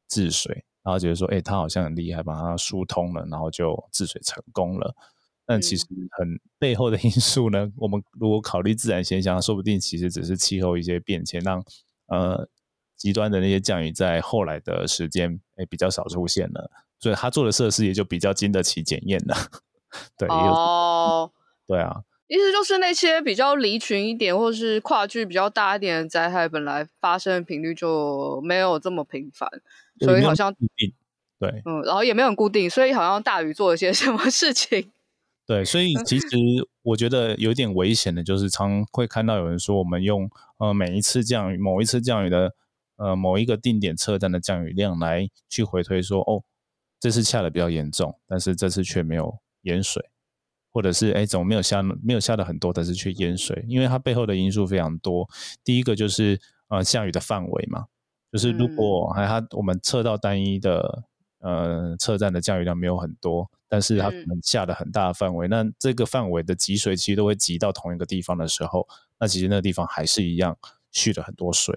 [0.09, 0.65] 治水。
[0.87, 4.95] 然后觉得说，哎、欸，他好像很厉害，把它疏通了，然后就治水成功了。
[5.45, 5.85] 但其实
[6.17, 11.61] 很背后的因素呢，我们如果考虑自然现象，说不定其实只是气候一些变迁，让
[12.07, 12.47] 呃
[12.95, 16.71] 极端的那些降雨在后来的时间，哎、欸，比较少出现了。
[16.99, 19.35] 所以他做的设施也就比较经得起检验了。
[20.17, 21.29] 对哦，
[21.67, 29.49] 对啊，意思就是那些比较离群一点，或是跨距比较大一点的灾害，本来发生的频率就没有这么频繁。
[29.99, 30.93] 所以好像固定
[31.39, 34.91] 对，嗯，然后也没有很固定，所以好像大禹做了些什么事情。
[35.45, 36.27] 对，所以其实
[36.83, 42.53] 我觉得有点危险的，就是常会看到有人说，我们用呃每一次降雨、某一次降雨的
[42.97, 46.43] 呃某一个定点测站的降雨量来去回推说，哦，
[46.99, 50.03] 这次下的比较严重，但是这次却没有淹水，
[50.73, 53.63] 或者是哎，怎么没有下没有下的很多，但是却淹水？
[53.67, 55.29] 因为它背后的因素非常多。
[55.63, 57.85] 第一个就是呃下雨的范围嘛。
[58.31, 61.03] 就是如果还它我们测到单一的
[61.39, 68.87] 呃测站的降雨量没有很多，但是它可能下的很大的范围，嗯、那这个范围的集水其实都会集到同一个地方的时候，
[69.19, 70.57] 那其实那个地方还是一样
[70.91, 71.73] 蓄了很多水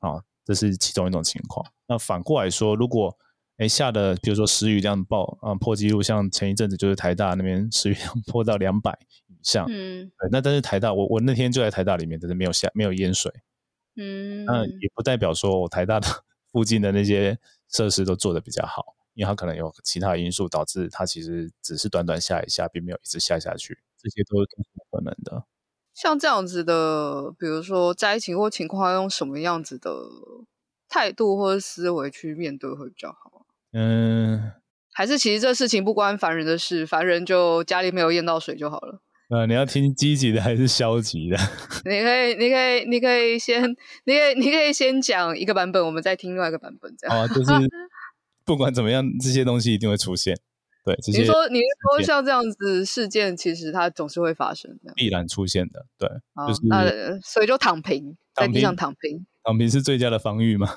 [0.00, 1.64] 啊，这是其中一种情况。
[1.86, 3.16] 那反过来说，如果
[3.58, 13.32] 哎下的比如说时雨量爆啊破纪录，像前一阵子就是台大那边时雨量破到两百以上，嗯，对，那但是台大我我那天就在台大里面，但是没有下没有淹水。
[14.00, 16.08] 嗯，那也不代表说我台大的
[16.50, 25.44] 附近的那些设施都做得比较好，因为它可能有其他因素导致它其实只是短短下一下，并没有一直下下去，这些都是不可能的。
[25.92, 29.92] 像这样子的，比如说灾情或情况，要用什么样子的
[30.88, 33.44] 态度或者思维去面对会比较好？
[33.72, 34.52] 嗯，
[34.92, 39.02] 还是其实这事情不关凡人的事，凡人就家里没有淹到水就好了。
[39.30, 41.36] 呃，你要听积极的还是消极的？
[41.86, 43.62] 你可以，你可以，你可以先，
[44.04, 47.16] 你可以，你可以先讲一个版本，我们再听另外一个版本，这样。
[47.16, 47.52] 哦，就是
[48.44, 50.36] 不管怎么样，这些东西一定会出现。
[50.84, 55.86] 对，这些你说，你说像这样子事件，其实它总是会发生的，必然出现的。
[55.96, 56.08] 对，
[56.48, 60.66] 就是那所以就躺平，在地上躺平，躺平是最佳的防御吗？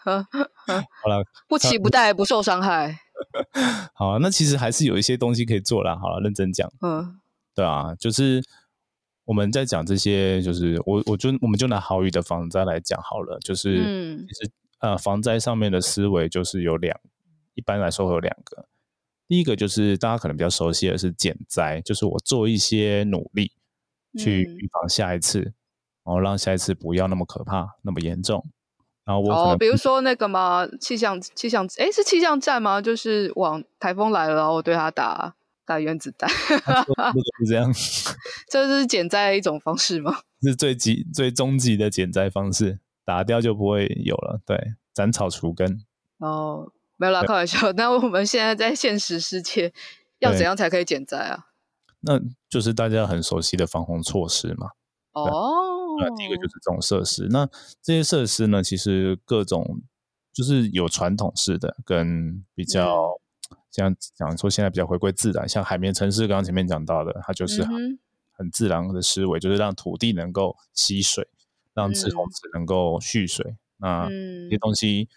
[0.00, 3.00] 好了，不期不待，不受伤害。
[3.92, 5.94] 好啊，那其实还是有一些东西可以做啦。
[5.94, 6.72] 好了，认真讲。
[6.80, 7.20] 嗯。
[7.54, 8.42] 对啊，就是
[9.24, 16.98] 我们在讲这些，就是我我就我们就拿豪雨的防灾来讲好了，就是、嗯、其实呃防灾上面的思维就是有两，
[17.54, 18.66] 一般来说会有两个，
[19.28, 23.52] 第一个就是大家可能比较熟悉的是减灾，就是我做一些努力
[24.18, 25.54] 去预防下一次，嗯、
[26.04, 28.44] 然后让下一次不要那么可怕，那么严重。
[29.04, 32.80] 然后我哦，比如说那个嘛，气象气象，哎，是气象站吗？
[32.80, 35.34] 就是往台风来了，然后我对它打。
[35.66, 36.28] 打原子弹，
[37.40, 37.72] 是这样，
[38.50, 40.18] 这是减灾的一种方式吗？
[40.42, 44.40] 是最极最终极的减灾方式，打掉就不会有了。
[44.44, 45.82] 对，斩草除根。
[46.18, 47.72] 哦，没有啦，开玩笑。
[47.72, 49.72] 那我们现在在现实世界，
[50.18, 51.46] 要怎样才可以减灾啊？
[52.00, 54.68] 那就是大家很熟悉的防洪措施嘛。
[55.12, 57.28] 哦，那第一个就是这种设施。
[57.30, 57.46] 那
[57.82, 59.80] 这些设施呢，其实各种
[60.32, 63.18] 就是有传统式的，跟比较。
[63.74, 67.98] 这样讲说，现在比较回归自然，像海绵城市，刚刚前面讲到的，它就是很
[68.30, 71.26] 很自然的思维，就是让土地能够吸水，
[71.74, 75.08] 让滞洪池能够蓄水，那这些东西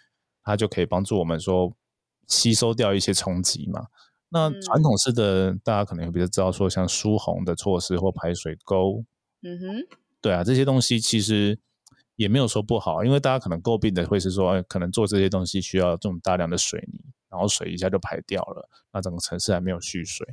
[0.42, 1.72] 它就可以帮助我们说
[2.26, 3.86] 吸收掉一些冲击嘛。
[4.30, 9.04] 那传统式的，大家可能会比较知道说，像疏洪的措施或排水沟，
[9.42, 11.56] 嗯哼，对啊，这些东西其实
[12.16, 17.00] 也没有说不好，因为大家可能诟病的会是说，可能做这些东西需要这种大量的水泥。
[17.30, 20.26] 然后水一下就排掉了，那整个城市还没有蓄水。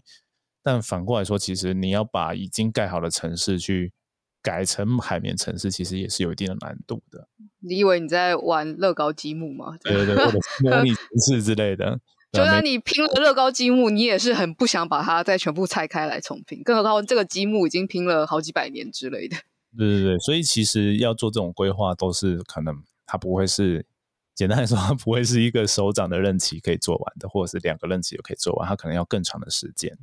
[0.63, 3.93] 但反过来说，其实你要把已经盖好的城市去
[4.41, 7.27] 改成海绵城市，其实也是有一定的难度的。
[7.59, 9.77] 你以为你在玩乐高积木吗？
[9.83, 11.99] 对对对，或者模拟城市之类的。
[12.31, 16.63] 就算你拼了乐高积木，你也是很不想把它再全部拆开来重拼。
[16.63, 19.37] 更何况这个积木已经拼了好几百年之类的。
[19.77, 22.73] 对对对，所以其实要做这种规划，都是可能
[23.05, 23.85] 它不会是。
[24.35, 29.97] 简单来说，它不会是一个手掌的任期可以做完的，或者是两个任期就可以做完，它可能要更长的时间。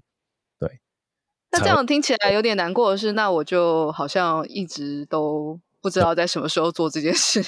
[0.59, 0.81] 对，
[1.51, 5.61] 那这样听起来有点难过的是，那我就好像一直都。
[5.83, 7.43] 不知道在什么时候做这件事。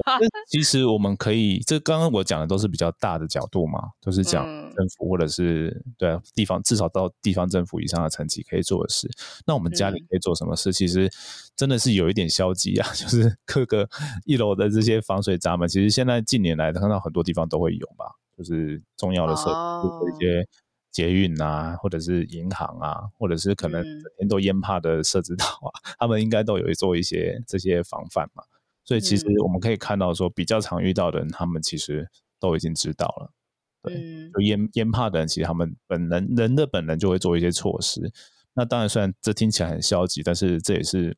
[0.48, 9.10] 其实我们可以，这刚刚我讲的都是比较大的角度嘛，都、就是讲政府或者是、嗯、对地方，至少到地方政府以上的层级可以做的事。
[9.44, 10.70] 那我们家里可以做什么事？
[10.70, 11.10] 嗯、其实
[11.56, 13.88] 真的是有一点消极啊， 就是各个
[14.24, 18.06] 一楼的这些防水闸门，其实现在近年来看到很多地方都会有吧，
[18.38, 20.46] 就是重要的设施，哦、一些。
[20.90, 28.42] 捷运啊，或者是银行啊，或者是可能整天都淹怕的社子岛啊，嗯、 他们应该都有做一些这些防范嘛。
[28.84, 32.08] 所以其实我们可以看到，说比较常遇到的人，他们其实
[32.40, 33.32] 都已经知道了。
[33.82, 38.12] 对，嗯、就淹淹怕的人，其实他们本能人的本能就会做一些措施。
[38.54, 41.16] 那当然，虽然这听起来很消极，但是这也是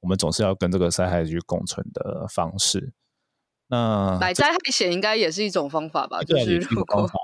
[0.00, 2.92] 我们总是要跟这个灾害去共存的方式。
[3.70, 6.22] 那买灾害险应该也是一种方法吧？
[6.22, 6.58] 就是。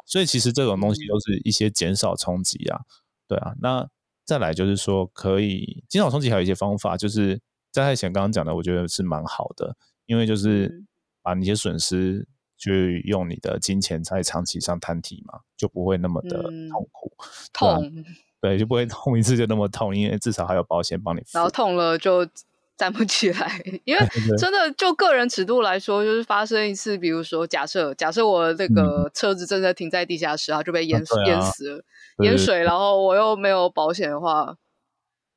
[0.06, 2.80] 所以其实这种东西都是一些减少冲击啊，
[3.26, 3.54] 对啊。
[3.62, 3.88] 那
[4.26, 7.40] 再来就是说，可以减少冲击，还有一些方法，就是
[7.72, 10.84] 灾害险刚刚讲的，我觉得是蛮好的，因为就是
[11.22, 12.28] 把那些损失
[12.58, 18.04] 去用你的金钱在长期上摊提嘛，就不会那么的痛苦，嗯、痛，
[18.42, 21.30] 对，就不会痛一次就那么痛，因为至少还有保险帮你付。
[21.32, 22.28] 然后痛了就。
[22.76, 24.06] 站不起来， 因为
[24.36, 31.84] 真的就个人尺度来说，就是发生一次，比如说假设假设我那个车子真的停在地下室，啊就被淹淹死了，
[32.24, 34.56] 淹水，然后我又没有保险的话，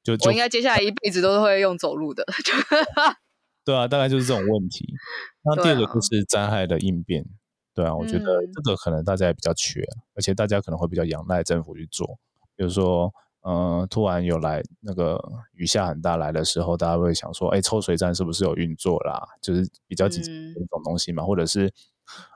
[0.04, 2.26] 就我应该接下来一辈子都是会用走路的。
[3.64, 4.88] 对啊，大概就是这种问题。
[5.44, 7.24] 那第二个就是灾害的应变，
[7.76, 9.82] 对啊，我觉得这个可能大家也比较缺，
[10.16, 12.18] 而且大家可能会比较仰赖政府去做，
[12.56, 13.14] 比如说。
[13.50, 15.18] 嗯、呃，突然有来那个
[15.54, 19.26] 雨下很大来的时候，大家会想说，哎，抽水站是不是有运作啦？
[19.42, 21.72] 就是比较紧急的一种东西嘛，嗯、或者是，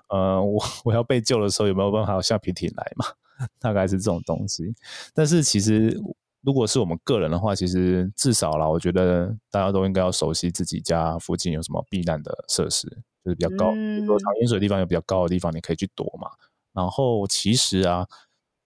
[0.08, 3.06] 呃，我我要被救的时候有没有办法有橡皮艇来嘛？
[3.60, 4.74] 大概是这种东西。
[5.14, 6.00] 但是其实
[6.42, 12.88] 如果是我们个人的话，其实至少啦，我觉得大家都应该要熟悉自己家附近有什么避难的设施，
[13.26, 16.30] 就是比较高，嗯、比如说常淹水的地方有比较高的地方，你可以去躲嘛。
[16.72, 18.08] 然后其实啊。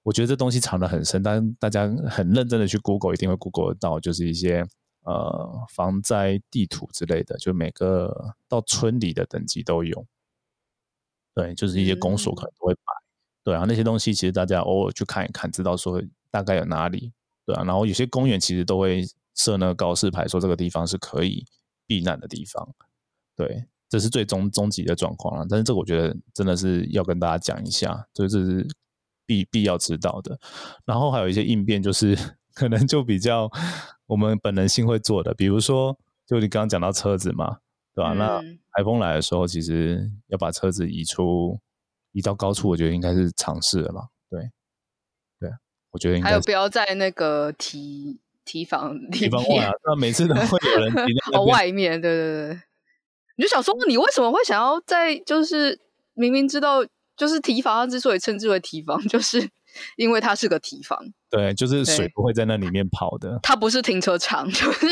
[0.05, 4.63] 我觉得这东西藏得很深，但大家很认真的去 Google，一定会 Google 得到，就是一些
[5.01, 10.05] 呃防灾地图之类的，就每个到村里的等级都有，
[11.33, 13.03] 对，就是一些公所可能都会摆，嗯、
[13.45, 17.11] 对啊，那些东西其实大家偶尔去看一看，知道说大概有哪里，
[17.43, 21.43] 对啊，然后有些公园其实都会设那个告示牌，说这个地方是可以
[21.87, 22.69] 避难的地方，
[23.35, 25.47] 对，这是最终终极的状况了。
[25.49, 28.67] 但是这个我觉得真的是要跟大家讲一下，就是
[29.25, 30.39] 必必要知道的。
[30.85, 32.17] 然后还有一些应变，就是
[32.53, 33.49] 可能就比较
[34.07, 37.57] 我们本能性会做的，比如说，就你刚刚讲到车子嘛。
[37.95, 38.13] 对吧、啊？
[38.13, 38.41] 那
[38.73, 41.57] 台风来的时候，其实要把车子移出，
[42.11, 44.09] 移到高处，我觉得应该是尝试了嘛。
[44.29, 44.41] 对，
[45.39, 45.49] 对，
[45.91, 46.27] 我觉得应该。
[46.27, 52.59] 还有不要在那个提提防提防外啊，那每次都会有人提在哦外面，对对对。
[53.37, 55.17] 你就想说，你为什么会想要在？
[55.19, 55.79] 就是
[56.15, 56.85] 明明知道，
[57.15, 59.49] 就是提防它之所以称之为提防，就是
[59.97, 60.99] 因为它是个提防。
[61.29, 63.39] 对，就是水不会在那里面跑的。
[63.43, 64.87] 它不是停车场，就是。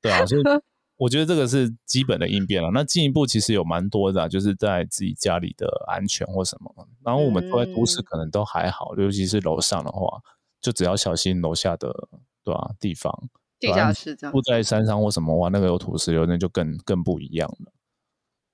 [0.00, 0.42] 对啊，所以。
[0.98, 2.70] 我觉得这个是基本的应变了。
[2.72, 6.72] 那进一步其实有蛮多的、啊，就是在自己家里的安全或什么。
[7.04, 10.20] 然后我们住在都市可能都还好，嗯、尤其是楼上的话，
[10.60, 11.92] 就只要小心楼下的
[12.44, 13.12] 对吧、啊、地方。
[13.58, 14.32] 地下室这样。
[14.32, 17.72] 住在山上或什么话，那个有土石流，那就更更不一样了。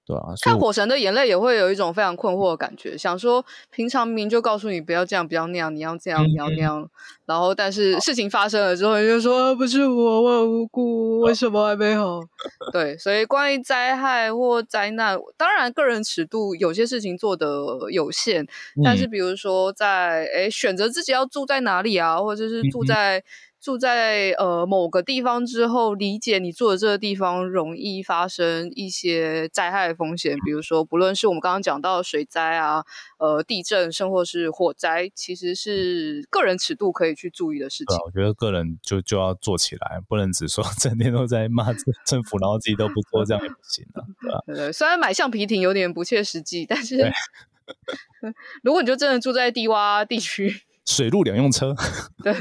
[0.09, 6.88] 对啊，看火神的眼泪也会有一种非常困惑的感觉，想说平常明明就告诉你不要这样，不要那样，你要这样，你要那样，嗯、
[7.27, 12.21] 然后但是事情发生了之后，你就说、啊、不是我，我很无辜，为什么还没好？
[12.73, 17.47] 对，所以关于灾害或灾难，当然个人尺度有些事情做的
[17.90, 23.18] 有限，嗯、但是比如说在诶选择自己要住在哪里啊，或者是住在。
[23.18, 23.23] 嗯
[23.61, 32.85] 住在呃某个地方之后，理解你住的这个地方容易发生一些灾害风险，比如说不论是我们刚刚讲到的水灾啊、
[33.18, 37.97] 呃地震，甚或是火灾，其实是个人尺度可以去注意的事情。
[38.05, 41.73] 我觉得个人就就要做起来，不能只说 整天都在骂
[42.07, 44.42] 政府，然后自己都不做，这样也不行啊，对吧？
[44.47, 46.97] 对对，虽然买橡皮艇有点不切实际，但是
[48.62, 51.75] 如果你就真的住在低洼地区，水陆两用车，
[52.23, 52.33] 对。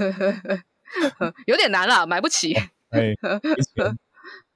[1.47, 2.53] 有点难啦，买不起。
[2.89, 3.13] 哎，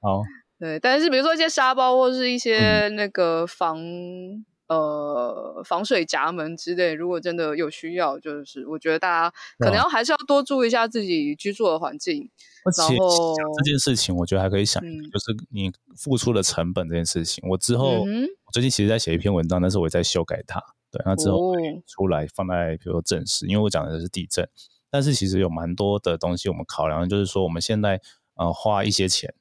[0.02, 0.22] 好。
[0.62, 12.30] 对，但是比如说一些沙包或是一些那个防、嗯、呃防水闸门之类，如果真的有需要，就是我觉得大家可能要还是要多注意一下自己居住的环境。
[12.78, 17.44] 然后这件事情，我觉得还可以想，嗯、就是你付出的成本这件事情。
[17.50, 20.62] 我之后、嗯、我最近其实在写一篇文章，但是我在修改它。
[20.92, 21.54] 对，那之后
[21.88, 24.48] 出来放在比如说正式，因为我讲的是地震。
[24.92, 28.00] 但是其实有蛮多的东西我们考量，就是说我们现在
[28.36, 29.34] 呃花一些钱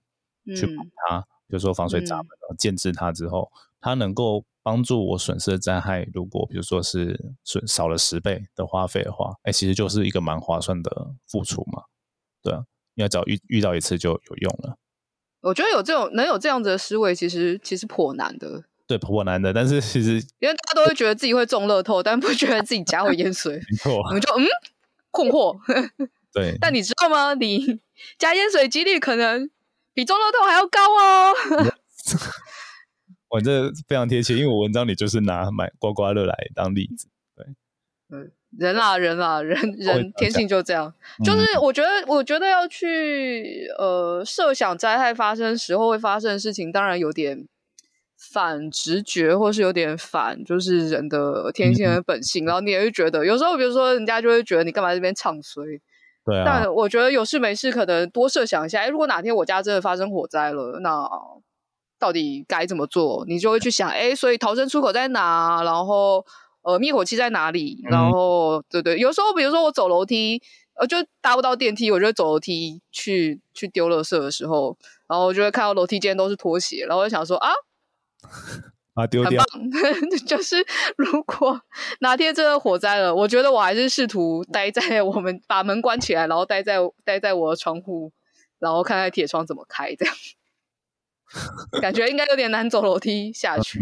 [0.57, 11.83] 去补它，嗯、比如说防水闸门，嗯、建置它之后，它能够帮助我损失的灾害，如果比如说是损少了十倍的花费的话，哎，其实就是一个蛮划算的付出嘛。
[12.43, 12.63] 对啊，
[12.95, 14.77] 因为只要遇遇到一次就有用了。
[15.41, 18.63] 我觉得有这种能有这样子的思维，其实其实颇难的。
[18.87, 19.53] 对，颇难的。
[19.53, 23.57] 但是其实因为大家都会觉得自己会中乐透，但不觉得自己家会淹水。
[23.71, 24.47] 没错，我们就嗯。
[25.11, 25.59] 困惑，
[26.33, 27.35] 对，但你知道吗？
[27.35, 27.81] 你
[28.19, 29.51] 加淹水几率可能
[29.93, 31.35] 比中乐透还要高哦。
[33.31, 37.09] 我这非常贴切，因为我文章里就是拿买刮刮乐来当例子。
[37.37, 37.47] 对，
[38.11, 40.93] 嗯，人啊，人啊，人人天性就这样，
[41.25, 47.47] 就是我觉得，我觉得要去呃设想灾害发生时候会发生的事情，当然有点。
[48.33, 52.45] 反直觉，或是有点反，就是人的天性和本性。
[52.45, 55.65] 嗯、然后你也会觉得，有时候比如说人家就会觉得你干嘛这边唱衰。
[56.25, 56.45] 对啊。
[56.47, 58.83] 但我觉得有事没事，可能多设想一下。
[58.83, 61.09] 哎，如果哪天我家真的发生火灾了，那
[61.99, 63.25] 到底该怎么做？
[63.27, 65.63] 你就会去想，哎，所以逃生出口在哪？
[65.65, 66.25] 然后
[66.63, 67.81] 呃，灭火器在哪里？
[67.91, 70.41] 然后、嗯、对对，有时候比如说我走楼梯，
[70.75, 74.77] 呃，就搭不到电梯，我就走楼梯去去丢垃圾的时候，
[75.09, 77.51] 然后我就会看到楼梯间都是拖鞋，然后我就想说啊。
[78.95, 79.43] 啊，丢掉！
[80.27, 80.57] 就是
[80.97, 81.61] 如果
[82.01, 88.13] 哪天真的火灾了，我觉得我还是试图待在我们把门关起来，然后待在待在我的窗户，
[88.59, 90.15] 然后看看铁窗怎么开，这样
[91.81, 93.79] 感觉应该有点难走楼梯下去，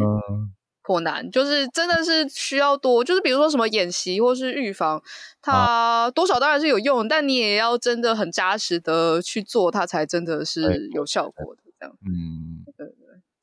[0.83, 1.31] 颇难。
[1.31, 5.03] 就是真的是需要多，就是比如说什么演习或是预防，
[5.41, 11.63] 它多少当然是有用，但你也要真的很扎实的去做，它才真的是有效果的。
[11.81, 12.58] 这样，嗯，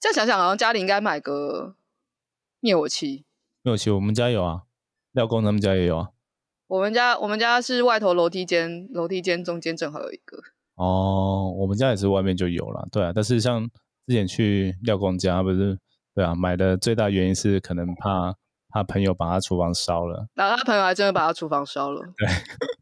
[0.05, 0.13] 对。
[0.13, 1.75] 再想想，好像家里应该买个
[2.59, 3.25] 灭火器。
[3.63, 4.61] 灭火器，我们家有啊，
[5.13, 6.09] 廖工他们家也有啊。
[6.67, 10.37] 我们家我们家是外头楼梯间，楼梯间中间正好有一个。
[10.75, 13.11] 哦，我们家也是外面就有了，对啊。
[13.13, 13.67] 但是像
[14.07, 15.77] 之前去廖工家，不是
[16.13, 18.35] 对啊，买的最大原因是可能怕
[18.69, 20.27] 他朋友把他厨房烧了。
[20.33, 22.01] 然后他朋友还真的把他厨房烧了。
[22.17, 22.27] 对，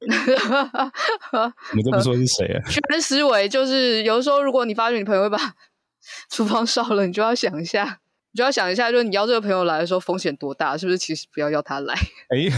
[1.72, 2.62] 我们都不说是谁啊。
[2.70, 5.38] 全思维就是有的时候，如果你发觉你朋友会把
[6.30, 8.00] 厨房烧了，你就要想一下，
[8.32, 10.98] 你就要想一下，就是你邀这个朋友来的时候风险多大，是不是？
[10.98, 11.94] 其实不要邀他来。
[12.30, 12.50] 哎。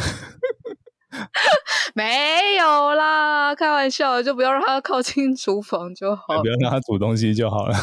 [1.93, 7.73] 没有啦，开玩笑，就不要让他靠近厨房就好，不要让他煮东西就好了。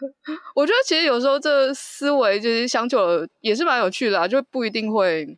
[0.56, 5.36] 我觉得其实有时候这思维就是想久了也是蛮有趣的啊，就不一定会，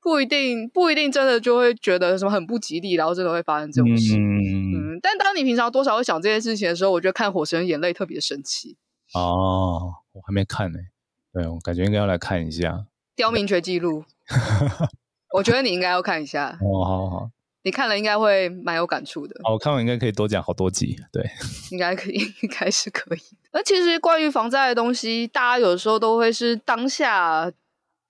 [0.00, 4.16] 不一定不一定真的就会觉得什么很不吉利，然后真的会发生这种事。
[4.16, 8.78] 嗯，嗯，但当你平常多少会想这件事情的时候，我觉得看《火神眼泪》特别神奇。
[9.12, 10.78] 哦，我还没看呢，
[11.30, 12.86] 对，我感觉应该要来看一下。
[13.14, 14.02] 刁民权记录。
[15.34, 17.30] 我觉得你应该要看一下哦，好好好，
[17.64, 19.34] 你看了应该会蛮有感触的。
[19.44, 21.22] 哦，我看完应该可以多讲好多集，对，
[21.70, 23.18] 应该可以，应该是可以。
[23.52, 27.52] 那其实关于防灾的东西，大家有时候都会是当下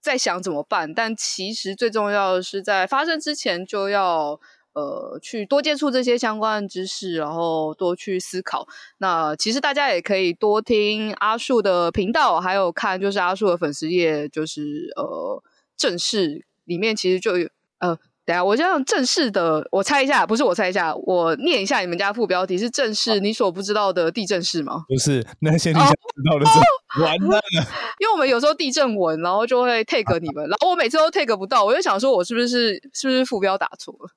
[0.01, 4.39] 在想怎么办，但其实最重要的是在发生之前就要
[4.75, 8.67] 呃去多接触这些相关的知识，然后多去思考。
[8.99, 15.43] 那其实大家也可以多听阿树的频道，还有看就是阿树的粉丝页，就是呃
[15.77, 16.45] 正式。
[16.67, 17.47] 里面其实就有
[17.79, 17.95] 呃，
[18.25, 24.87] 等下我这样正式的，我猜一下，不是我猜一下，我念一下你们家副标题是“正式你所不知道的地震事”吗？
[24.89, 27.43] 不是，那些你想知道的是、哦、完蛋了，
[28.01, 34.09] 因为我们有时候地震文，然后就会 take 你们，然后我每次都 take 不到，我就想说我是不是是不是副标打错了？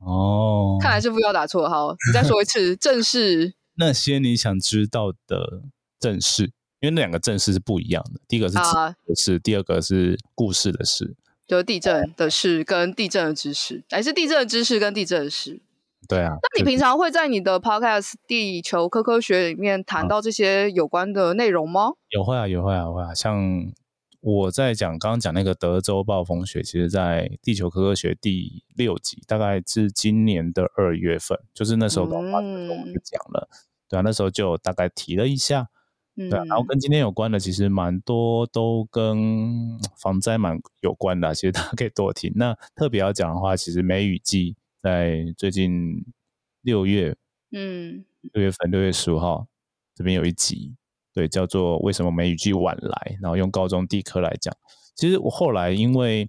[0.00, 1.70] 哦，看来是副要打错了。
[1.70, 5.62] 好，你再说一次， 正式那些你想知道的
[5.98, 6.44] 正事，
[6.80, 8.62] 因为那两个正事是不一样的，第一个是的
[9.14, 11.16] 事、啊，第二个是故事的事。
[11.46, 15.60] 就是地震的事跟地震的知识，还是地震的知识跟地震的事？
[16.08, 16.30] 对啊。
[16.30, 21.92] 那你平常会在你的 podcast《地球科科学》里面谈到这些有关的内容吗？
[22.10, 23.14] 有会啊，有会啊，会啊。
[23.14, 23.38] 像
[24.26, 33.56] 我在讲刚刚讲那个德州暴风雪，其实在《地球科科学》第六集，大概是今年的二月份，就是那时候刚发生的时候我们就讲了，嗯。
[33.88, 35.68] 对啊，那时候就大概提了一下。
[36.16, 42.32] 对啊，然后跟今天有关的，其实蛮多都跟防灾蛮有关的，其实大家可以多听。
[42.34, 46.04] 那特别要讲的话，其实梅雨季在最近
[46.62, 47.14] 六月，
[47.52, 49.46] 嗯，六月份六月十五号
[49.94, 50.74] 这边有一集，
[51.16, 54.54] 对，叫做为什么梅雨季晚来，然后用高中地科来讲。
[54.94, 56.28] 其实我后来因为，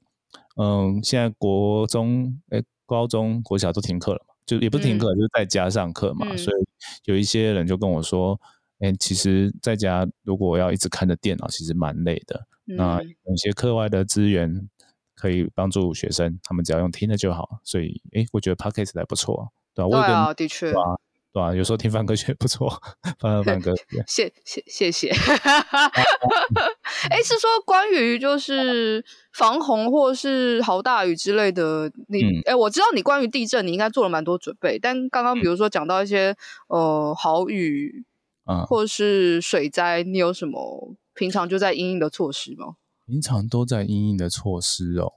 [0.55, 6.65] 嗯，现在国中、诶高中、国小都停课了嘛，就也不是停课，嗯，就是在家上课嘛，嗯，所以
[7.03, 8.39] 有一些人就跟我说。
[8.79, 12.45] 哎，其实在家如果要一直看着电脑，其实蛮累的。
[12.67, 14.69] 嗯、那有些课外的资源
[15.15, 17.59] 可以帮助学生，他们只要用听的就好。
[17.63, 19.89] 所以，哎，我觉得 Podcast 还不错，对吧？
[19.89, 20.93] 对啊，的确，啊，
[21.33, 22.69] 对啊，有时候听范科学不错，
[23.19, 24.03] 范范科学。
[24.07, 25.09] 谢谢谢谢。
[27.09, 29.03] 哎，是说关于就是
[29.33, 36.35] 防洪或是豪大雨之类的，你哎、嗯，我知道你关于地震你应该做了蛮多准备，但刚刚比如说讲到一些、
[36.69, 38.05] 嗯、呃豪雨。
[38.47, 42.75] 啊，或是水灾，你有什么平常就在应应的措施吗？
[43.05, 45.15] 平常都在应应的措施哦，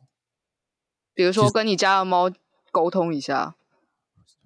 [1.14, 2.28] 比如说跟你家的猫
[2.72, 3.54] 沟通一下。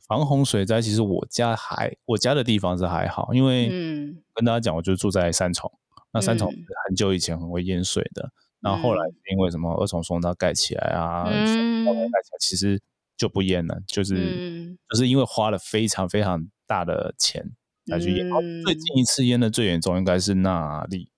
[0.06, 5.70] 防洪水灾，其实我家还我家的地方是还好，因为嗯，跟大家讲，我就住在三重，
[6.12, 6.48] 那三重
[6.86, 8.30] 很久以前很会淹水的，
[8.60, 12.80] 然、嗯、后后来因为什么二重松它盖起来啊，嗯，盖起来其实
[13.16, 17.52] 就不淹了，就是、嗯、就是因为花了非常非常大的钱。
[17.86, 21.10] 来去淹、嗯，最近一次淹的最严重应该是那里。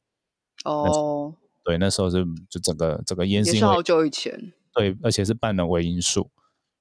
[0.65, 1.33] 哦，
[1.63, 4.53] 对，那时候是就整个整个淹是，也是好久以前。
[4.75, 6.29] 对，而且是半人为因素。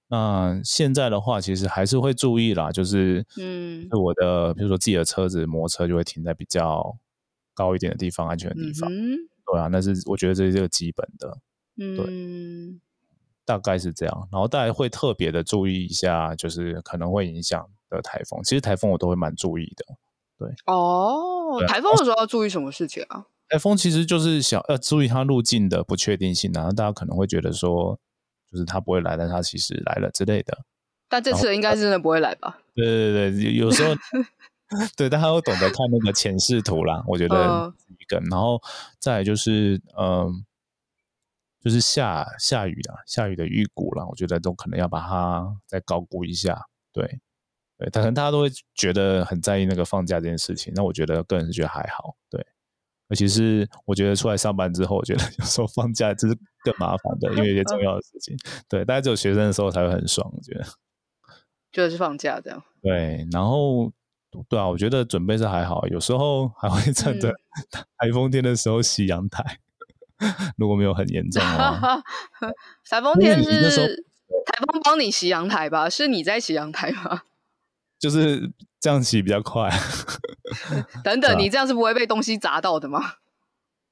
[0.08, 6.96] 那现在的话，其实还是会注意啦，就是嗯，我的比如说自己的车子、摩托车就会停在比较
[7.54, 8.92] 高一点的地方，安全的地方。
[8.92, 11.38] 嗯，对啊，那是我觉得这是这个基本的。
[11.78, 12.80] 嗯，对，
[13.46, 14.28] 大概是这样。
[14.32, 17.68] 然后大家会特别的注意一下，就是可能会影响。
[17.88, 19.86] 的台风，其实台风我都会蛮注意的，
[20.40, 21.64] 对哦。
[21.68, 23.28] 台风的时候要注意什么事情啊？
[23.48, 27.98] 台风其实就是想要注意它路径的不确定性，然后大家可能会觉得说，
[28.52, 30.58] 就是他不会来，但他其实来了之类的。
[31.08, 32.60] 但这次应该是真的不会来吧？
[32.76, 33.94] 对对对，有时候
[34.98, 38.24] 对，但他会懂得看那个潜势图啦，我觉得一个、呃。
[38.30, 38.62] 然后
[39.00, 40.32] 再来就是嗯、呃，
[41.64, 47.20] 就是下下雨啊，下雨的预估啦，我觉得都可能要把它再高估一下，对。
[47.78, 52.16] 对，可能大家都会觉得很在意那个放假这件事情，那我觉得个人是觉得还好。
[52.30, 52.42] 对，
[53.10, 58.36] 尤其是我觉得出来上班之后，我觉得 有时候放假这是更麻烦的，因为有些重要的事情。
[58.68, 60.66] 对，大家只有学生的时候才会很爽，我觉得。
[61.72, 62.64] 就是放假这样。
[62.82, 63.92] 对，然后
[64.50, 67.32] 对啊，我觉得准备是还好，有时候还会趁着
[67.98, 69.60] 台风天的时候洗阳台，
[70.20, 72.02] 嗯、如果没有很严重的话。
[72.90, 73.88] 台风天是
[74.46, 75.90] 台风帮你洗阳台吧？
[75.90, 77.24] 是你在洗阳台吗？
[78.06, 79.68] 就是这样洗比较快。
[81.04, 83.00] 等等，你这样是不会被东西砸到的吗？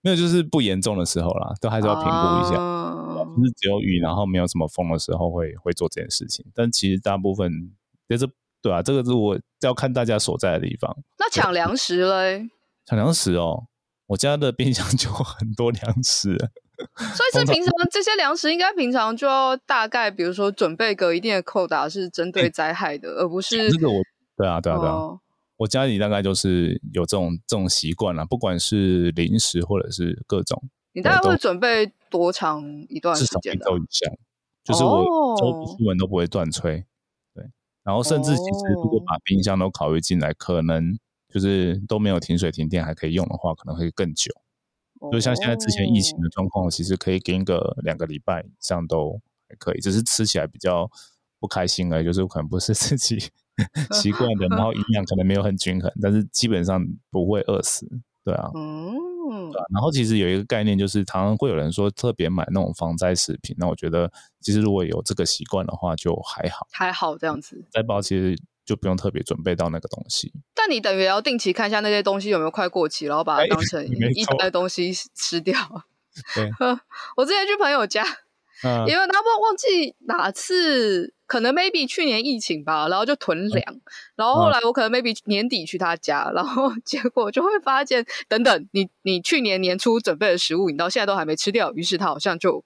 [0.01, 2.61] 没有，就是不严重的时候啦，都还是要评估一下。
[2.61, 6.45] 啊、不是只有雨，然后没有什么风的时候会会做这件事情。
[6.53, 7.51] 但其实大部分
[8.07, 8.29] 就是
[8.61, 10.95] 对啊，这个是我要看大家所在的地方。
[11.17, 12.47] 那抢粮食嘞？
[12.85, 13.65] 抢粮食哦，
[14.05, 16.37] 我家的冰箱 就很多粮食。
[17.15, 24.01] 所以是平常这些粮食应该平常就要大概，比如说准备个一定的扣打，是针对灾害的，而不是这个我
[24.35, 24.93] 对啊对啊对啊。
[24.93, 25.19] 哦
[25.57, 30.61] 我家里大概就是有这种这种习惯了，不管是零食或者是各种。
[30.93, 33.53] 你大概会准备多长一段时间？
[33.53, 34.13] 至少一周以上，
[34.63, 36.83] 就是我周不出门都不会断炊。
[37.33, 37.45] 对，
[37.83, 40.97] 然后甚至其实如果把冰箱都考虑进来，可能
[41.31, 44.31] 就是都没有停水停电还可以用的话，可能会更久。
[45.11, 50.89] 就像现在之前疫情的状况，其实可以给个两个礼拜以上都还可以，只是吃起来比较
[51.39, 53.29] 不开心而已，就是可能不是自己。
[53.93, 57.87] 习惯的，然后营养可能没有很均衡，但是基本上不会饿死，
[58.25, 59.65] 对啊，嗯，对啊。
[59.71, 67.63] 然后其实有一个概念，就是常常会有人说特别买那种防灾食品，那我觉得其实如果有这个习惯的话，就还好，还好这样子。
[67.69, 68.35] 灾包其实
[68.65, 73.85] 就不用特别准备到那个东西，但你等于要定期看一下那些东西有没有快过期，然后把它当成
[74.15, 75.55] 一袋东西吃掉。
[76.35, 76.49] 对，
[77.17, 78.03] 我之前去朋友家，
[78.63, 81.13] 嗯，因为他们忘记哪次。
[81.25, 83.81] 可能 maybe 去年疫情吧，然后就囤粮，嗯、
[84.17, 92.63] 然后后来我可能 maybe 年底去他家，嗯、然后 结果就会发现，等等，你你去年年初准备的食物，你到现在都还没吃掉，于是它好像就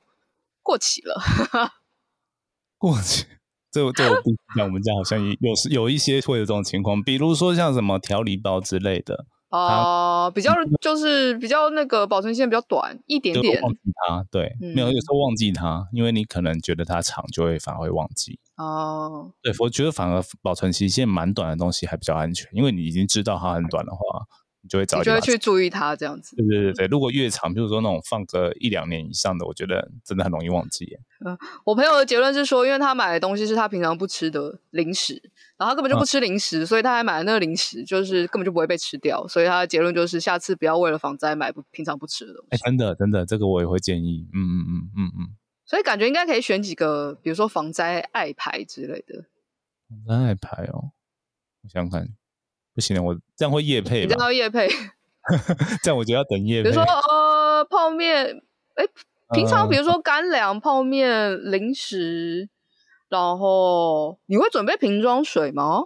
[0.62, 1.72] 过期了。
[2.78, 3.26] 过期，
[3.78, 9.26] 这这我不像我们家好像有有一些会有这种情况，比如说像什么调理包之类的。
[9.50, 13.62] 哦、呃，比较就是比较那个保存期间比较短一点点。
[13.62, 18.38] 忘记它，对，嗯、没有，有时候忘记它，因为你可能觉得它长，就会反而会忘记。
[18.58, 24.00] 哦，对，我觉得反而保存期限蛮短的东西还比较安全，因为你已经知道它很短的话。
[24.68, 26.36] 就会早就会去注意它这样子。
[26.36, 30.98] 对对对对，如果越长，比如说那种放个一两年以上的，我觉得真的很容易忘记。
[31.26, 35.14] 嗯，我朋友的结论是说，因为他买的东西是他平常不吃的零食，
[35.58, 39.28] 然后他根本就不吃零食，嗯、所以他还买了那个零食，就是根本就不会被吃掉。
[39.28, 42.48] 所以他的结论就是，下次不要为了防灾买不平常不吃的东西。
[42.52, 44.28] 哎，真的真的，这个我也会建议。
[44.34, 45.28] 嗯嗯嗯嗯嗯。
[45.66, 49.26] 所以感觉应该可以选几个，比如说防灾爱牌之类的。
[49.90, 50.92] 防灾爱牌哦，
[51.64, 52.08] 我想想看。
[52.78, 54.06] 不行了，我这样会夜配。
[54.06, 54.70] 这样业配，
[55.82, 56.70] 这样我就要等夜配。
[56.70, 58.40] 比如说呃，泡面，
[58.76, 58.86] 哎，
[59.34, 62.48] 平常比如说干粮、呃、泡面、零食，
[63.10, 65.86] 然后你会准备瓶装水吗？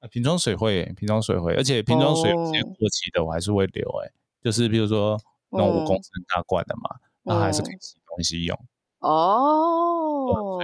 [0.00, 3.88] 啊，瓶装水会，瓶装水会，而且瓶装水有些过期的我还是会留。
[4.02, 4.10] 哎，
[4.42, 5.16] 就是比如说
[5.50, 6.90] 那种五公升大罐的嘛，
[7.22, 8.58] 那、嗯、还是可以洗东西用。
[8.98, 10.58] 哦。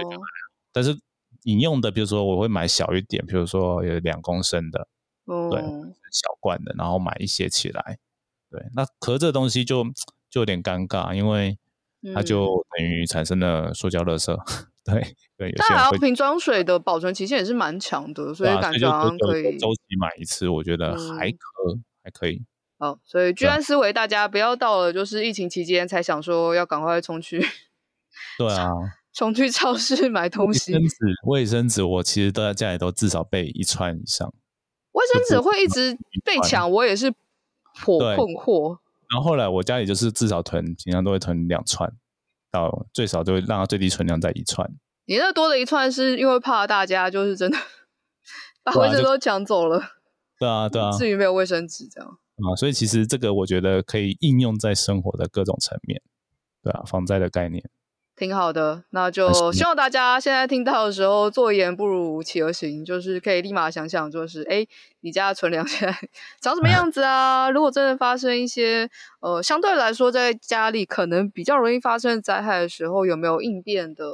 [0.73, 0.99] 但是
[1.43, 4.89] 饮用的，比如说我会买小一点，比如说有两公升的。
[5.25, 5.61] 嗯、对，
[6.11, 7.97] 小罐的，然后买一些起来。
[8.49, 9.83] 对，那壳这东西就
[10.29, 11.57] 就有点尴尬，因为
[12.13, 12.45] 它就
[12.77, 14.33] 等于产生了塑胶垃圾。
[14.85, 21.37] 嗯、对对，但还有瓶装水的保存期限也是蛮长的，所以感觉好像可以周期买一次，我觉得还可、
[21.73, 22.43] 嗯、还可以。
[22.77, 27.39] 好，所以居安思危，大家不要到了就是疫情期间才想说要赶快冲去。
[28.37, 28.69] 对啊，
[29.13, 30.73] 冲去超市买东西。
[30.73, 34.33] 卫生纸，卫生纸，我其实都在家里都至少备一串以上。
[35.03, 37.11] 卫生纸会一直被抢，我也是
[37.83, 38.77] 颇困惑。
[39.11, 41.91] 然后后来我家里就是至少囤，平常都会囤两串，
[42.51, 44.69] 到最少都会让它最低存量在一串。
[45.05, 47.57] 你那多的一串是因为怕大家就是真的
[48.63, 49.81] 把卫生纸都抢走了。
[50.39, 56.01] 对啊，对啊， 至于没有卫生纸这样啊，所以其实这个我觉得可以应用在生活的各种层面。
[56.63, 57.69] 对啊，防灾的概念。
[58.15, 64.65] 挺好的，那就希望大家现在听到的时候，坐言不如起而行，就是可以立马想想，就是哎，
[65.01, 66.09] 你家的存粮现在
[66.39, 67.49] 长什么样子啊？
[67.49, 68.87] 如果真的发生一些
[69.19, 74.05] 呃，相对来说在家里可能比较容易发生灾害的时候，有没有应变的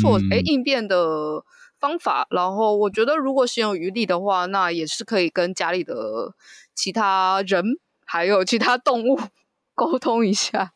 [0.00, 1.42] 措哎、嗯、应变的
[1.80, 2.26] 方法？
[2.30, 6.32] 然后我觉得，如果心有余力的话，那也是可以跟家里的
[6.76, 7.64] 其他人
[8.06, 9.18] 还有其他动物
[9.74, 10.72] 沟通一下。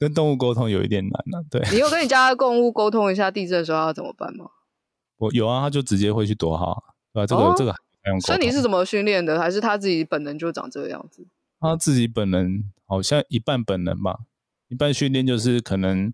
[0.00, 1.62] 跟动物沟通有一点难了，啊，对。
[1.70, 4.46] 你有跟你家的动物沟通一下地震的时候要怎么办吗？
[5.18, 6.82] 我有啊，他就直接会去躲好，
[7.12, 7.26] 对吧？
[7.26, 7.74] 这个、哦、这个。
[8.22, 9.38] 所以你是怎么训练的？
[9.38, 11.26] 还是他自己本能就长这个样子？
[11.60, 14.20] 他自己本能好像一半本能吧，
[14.68, 16.10] 一半训练就是可能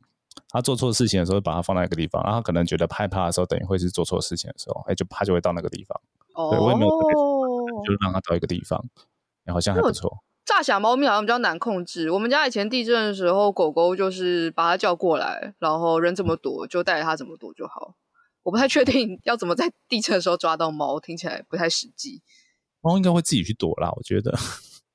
[0.49, 6.01] 他做错事情的时候把它放在一个地方，然后他可能觉得害怕的时候，等于会是做错事情的时候，哎，就他就会到那个地方。
[6.35, 7.15] 哦，对我也没有特别，
[7.87, 8.85] 就是让他到一个地方，
[9.47, 10.25] 好像还不错。
[10.47, 12.09] 诈想猫咪好像比较难控制。
[12.13, 17.97] 我们家以前地震的时候，狗狗就是把它叫过来，然后人怎么躲就带着它怎么躲就好。
[18.45, 22.23] 我不太确定要怎么在地震的时候抓到猫，听起来不太实际。
[22.81, 24.39] 猫应该会自己去躲啦，我觉得。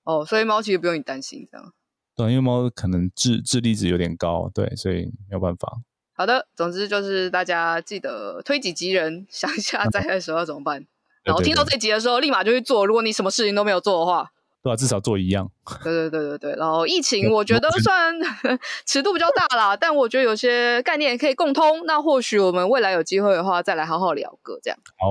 [0.06, 1.74] 哦，所以猫其实不用你担心这样。
[2.16, 5.82] 对，因为猫可能智智力值有点高，对，所以没有办法。
[6.14, 10.88] 好的，总之就是大家记得推己及人，想一下灾害的时候要怎么办。
[11.24, 12.86] 然后听到这集的时候，立马就去做。
[12.86, 14.32] 如果你什么事情都没有做的话。
[14.64, 15.49] 对啊，至少做一样。
[15.84, 18.14] 对对对对对，然后疫情我觉得算
[18.86, 21.86] 尺度比较大啦，但我觉得有些概念可以共通。
[21.86, 24.78] 那或许我们未来有机会的话，再来好好聊个这样。
[24.99, 25.07] 好，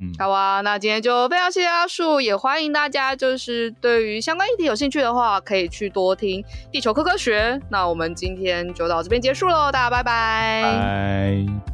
[0.00, 0.62] 嗯，好啊。
[0.62, 6.42] 那今天就非常谢谢阿树，也欢迎大家就是对于相关议题有兴趣的话，可以去多听
[6.72, 7.52] 《地球科科学》。
[7.70, 10.62] 那我们今天就到这边结束喽，大家拜拜。
[10.62, 11.73] 拜。